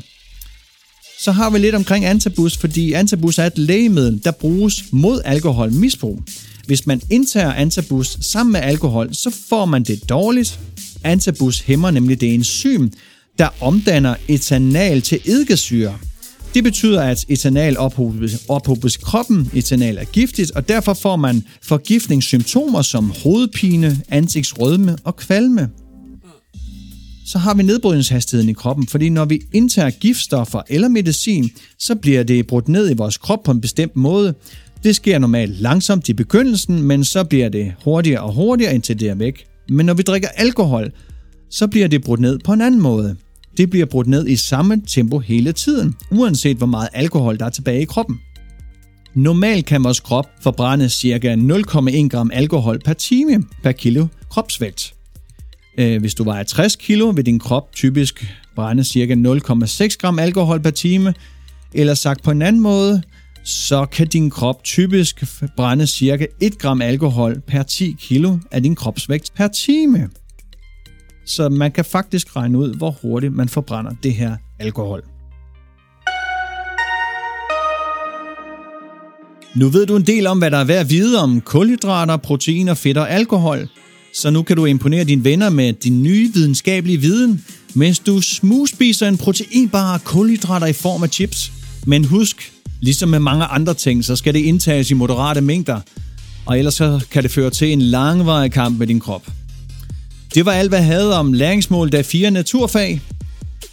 Så 1.20 1.32
har 1.32 1.50
vi 1.50 1.60
lidt 1.60 1.76
omkring 1.76 2.06
antabus, 2.06 2.58
fordi 2.58 2.94
antabus 2.94 3.38
er 3.38 3.46
et 3.46 3.58
lægemiddel, 3.58 4.22
der 4.24 4.32
bruges 4.32 4.84
mod 4.92 5.22
alkoholmisbrug. 5.26 6.22
Hvis 6.66 6.86
man 6.88 7.02
indtager 7.12 7.54
antabus 7.54 8.08
sammen 8.08 8.54
med 8.54 8.62
alkohol, 8.62 9.16
så 9.16 9.36
får 9.50 9.66
man 9.66 9.84
det 9.84 10.10
dårligt. 10.10 10.60
Antabus 11.04 11.60
hæmmer 11.60 11.92
nemlig 11.92 12.22
det 12.22 12.34
enzym, 12.34 12.90
der 13.40 13.50
omdanner 13.62 14.16
etanal 14.28 15.02
til 15.02 15.20
eddikesyre, 15.26 15.98
det 16.54 16.64
betyder, 16.64 17.02
at 17.02 17.26
etanal 17.30 17.78
ophobes, 17.78 18.46
ophobes 18.50 18.96
i 18.96 19.00
kroppen. 19.02 19.52
Etanal 19.54 19.98
er 19.98 20.04
giftigt, 20.04 20.52
og 20.52 20.70
derfor 20.70 20.94
får 20.94 21.16
man 21.16 21.44
forgiftningssymptomer 21.62 22.82
som 22.82 23.14
hovedpine, 23.24 24.02
ansigtsrødme 24.10 24.98
og 25.04 25.16
kvalme. 25.16 25.70
så 27.26 27.38
har 27.38 27.54
vi 27.54 27.64
nedbrydningshastigheden 27.64 28.50
i 28.50 28.54
kroppen, 28.54 28.88
fordi 28.88 29.10
når 29.10 29.26
vi 29.26 29.42
indtager 29.54 29.90
giftstoffer 29.90 30.62
eller 30.70 30.88
medicin, 30.88 31.52
så 31.80 31.96
bliver 31.96 32.24
det 32.24 32.48
brudt 32.48 32.68
ned 32.68 32.92
i 32.92 32.94
vores 32.94 33.18
krop 33.18 33.44
på 33.44 33.52
en 33.52 33.62
bestemt 33.62 33.96
måde. 33.96 34.34
Det 34.84 34.96
sker 34.96 35.20
normalt 35.20 35.62
langsomt 35.62 36.10
i 36.10 36.14
begyndelsen, 36.14 36.82
men 36.82 37.04
så 37.04 37.24
bliver 37.24 37.50
det 37.50 37.74
hurtigere 37.84 38.22
og 38.22 38.34
hurtigere, 38.34 38.76
indtil 38.76 39.00
det 39.00 39.10
er 39.10 39.16
væk. 39.16 39.46
Men 39.70 39.86
når 39.86 39.94
vi 39.94 40.04
drikker 40.04 40.28
alkohol, 40.28 40.92
så 41.50 41.68
bliver 41.68 41.88
det 41.88 42.04
brudt 42.04 42.20
ned 42.20 42.40
på 42.40 42.54
en 42.54 42.62
anden 42.62 42.82
måde. 42.82 43.16
Det 43.58 43.70
bliver 43.70 43.86
brudt 43.86 44.08
ned 44.08 44.28
i 44.28 44.36
samme 44.36 44.82
tempo 44.88 45.20
hele 45.20 45.52
tiden, 45.52 45.96
uanset 46.12 46.58
hvor 46.58 46.68
meget 46.68 46.90
alkohol 46.94 47.40
der 47.40 47.46
er 47.46 47.50
tilbage 47.50 47.82
i 47.82 47.86
kroppen. 47.86 48.20
Normalt 49.16 49.66
kan 49.66 49.84
vores 49.84 50.00
krop 50.00 50.30
forbrænde 50.42 50.90
ca. 50.90 51.36
0,1 51.36 52.08
gram 52.08 52.32
alkohol 52.34 52.80
per 52.86 52.94
time 52.94 53.44
per 53.64 53.72
kilo 53.72 54.08
kropsvægt. 54.30 54.94
Øh, 55.78 56.00
hvis 56.00 56.14
du 56.14 56.24
vejer 56.24 56.44
60 56.44 56.76
kilo, 56.76 57.10
vil 57.10 57.26
din 57.26 57.40
krop 57.40 57.74
typisk 57.74 58.34
brænde 58.56 58.84
ca. 58.84 59.16
0,6 59.86 59.98
gram 59.98 60.20
alkohol 60.20 60.60
per 60.60 60.70
time, 60.70 61.14
eller 61.74 61.94
sagt 61.94 62.24
på 62.24 62.32
en 62.32 62.42
anden 62.42 62.62
måde, 62.62 63.02
så 63.44 63.86
kan 63.86 64.08
din 64.08 64.30
krop 64.30 64.64
typisk 64.64 65.24
brænde 65.58 65.88
ca. 65.88 66.28
1 66.42 66.58
gram 66.60 66.82
alkohol 66.82 67.42
per 67.48 67.64
10 67.64 67.96
kilo 68.00 68.38
af 68.52 68.64
din 68.64 68.76
kropsvægt 68.76 69.32
per 69.36 69.48
time. 69.48 70.10
Så 71.26 71.50
man 71.50 71.72
kan 71.72 71.86
faktisk 71.86 72.36
regne 72.36 72.58
ud, 72.58 72.76
hvor 72.76 72.92
hurtigt 73.02 73.34
man 73.34 73.50
forbrænder 73.50 73.92
det 74.04 74.14
her 74.14 74.36
alkohol. 74.60 75.04
Nu 79.56 79.70
ved 79.70 79.86
du 79.86 79.96
en 79.96 80.08
del 80.08 80.28
om, 80.28 80.38
hvad 80.38 80.52
der 80.52 80.58
er 80.58 80.64
værd 80.64 80.80
at 80.80 80.90
vide 80.90 81.22
om 81.24 81.42
kulhydrater, 81.42 82.18
proteiner, 82.18 82.74
fedt 82.74 82.98
og 82.98 83.12
alkohol, 83.12 83.68
så 84.14 84.30
nu 84.30 84.44
kan 84.44 84.56
du 84.56 84.66
imponere 84.66 85.04
dine 85.04 85.24
venner 85.24 85.50
med 85.50 85.74
din 85.74 86.04
nye 86.04 86.32
videnskabelige 86.34 86.98
viden, 86.98 87.46
mens 87.74 88.00
du 88.00 88.22
smugspiser 88.22 89.08
en 89.08 89.18
proteinbar 89.18 89.94
og 89.94 90.04
kulhydrater 90.04 90.68
i 90.68 90.74
form 90.74 91.04
af 91.04 91.10
chips. 91.10 91.52
Men 91.86 92.06
husk, 92.06 92.52
ligesom 92.82 93.10
med 93.10 93.20
mange 93.20 93.46
andre 93.46 93.74
ting, 93.74 94.06
så 94.06 94.16
skal 94.16 94.34
det 94.34 94.40
indtages 94.40 94.92
i 94.92 94.94
moderate 94.94 95.42
mængder, 95.42 95.80
og 96.46 96.58
ellers 96.58 96.74
så 96.74 97.06
kan 97.12 97.24
det 97.24 97.32
føre 97.32 97.50
til 97.50 97.74
en 97.74 97.82
langvarig 97.82 98.52
kamp 98.52 98.80
med 98.80 98.88
din 98.88 99.00
krop. 99.00 99.28
Det 100.34 100.46
var 100.46 100.52
alt, 100.52 100.70
hvad 100.70 100.80
jeg 100.80 100.88
havde 100.88 101.20
om 101.20 101.34
læringsmål 101.34 101.90
dag 101.90 102.06
4 102.06 102.32
naturfag. 102.32 103.02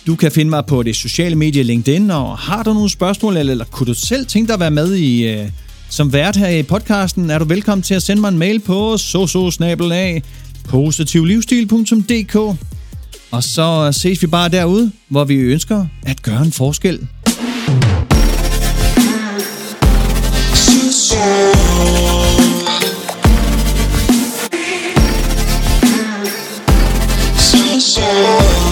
Du 0.06 0.16
kan 0.16 0.32
finde 0.32 0.50
mig 0.50 0.66
på 0.66 0.82
det 0.82 0.96
sociale 0.96 1.36
medie 1.36 1.62
LinkedIn, 1.62 2.10
og 2.10 2.38
har 2.38 2.62
du 2.62 2.72
nogle 2.72 2.90
spørgsmål, 2.90 3.36
eller, 3.36 3.50
eller 3.50 3.64
kunne 3.64 3.86
du 3.86 3.94
selv 3.94 4.26
tænke 4.26 4.48
dig 4.48 4.54
at 4.54 4.60
være 4.60 4.70
med 4.70 4.94
i 4.94 5.28
øh, 5.28 5.48
som 5.88 6.12
vært 6.12 6.36
her 6.36 6.48
i 6.48 6.62
podcasten, 6.62 7.30
er 7.30 7.38
du 7.38 7.44
velkommen 7.44 7.82
til 7.82 7.94
at 7.94 8.02
sende 8.02 8.20
mig 8.20 8.28
en 8.28 8.38
mail 8.38 8.60
på 8.60 8.96
sososnabelag 8.96 10.22
positivlivsstil.dk 10.68 12.36
Og 13.30 13.42
så 13.42 13.92
ses 13.92 14.22
vi 14.22 14.26
bare 14.26 14.48
derude, 14.48 14.92
hvor 15.08 15.24
vi 15.24 15.34
ønsker 15.34 15.86
at 16.02 16.22
gøre 16.22 16.42
en 16.42 16.52
forskel. 16.52 17.08
So 20.90 22.29
soul. 27.90 28.69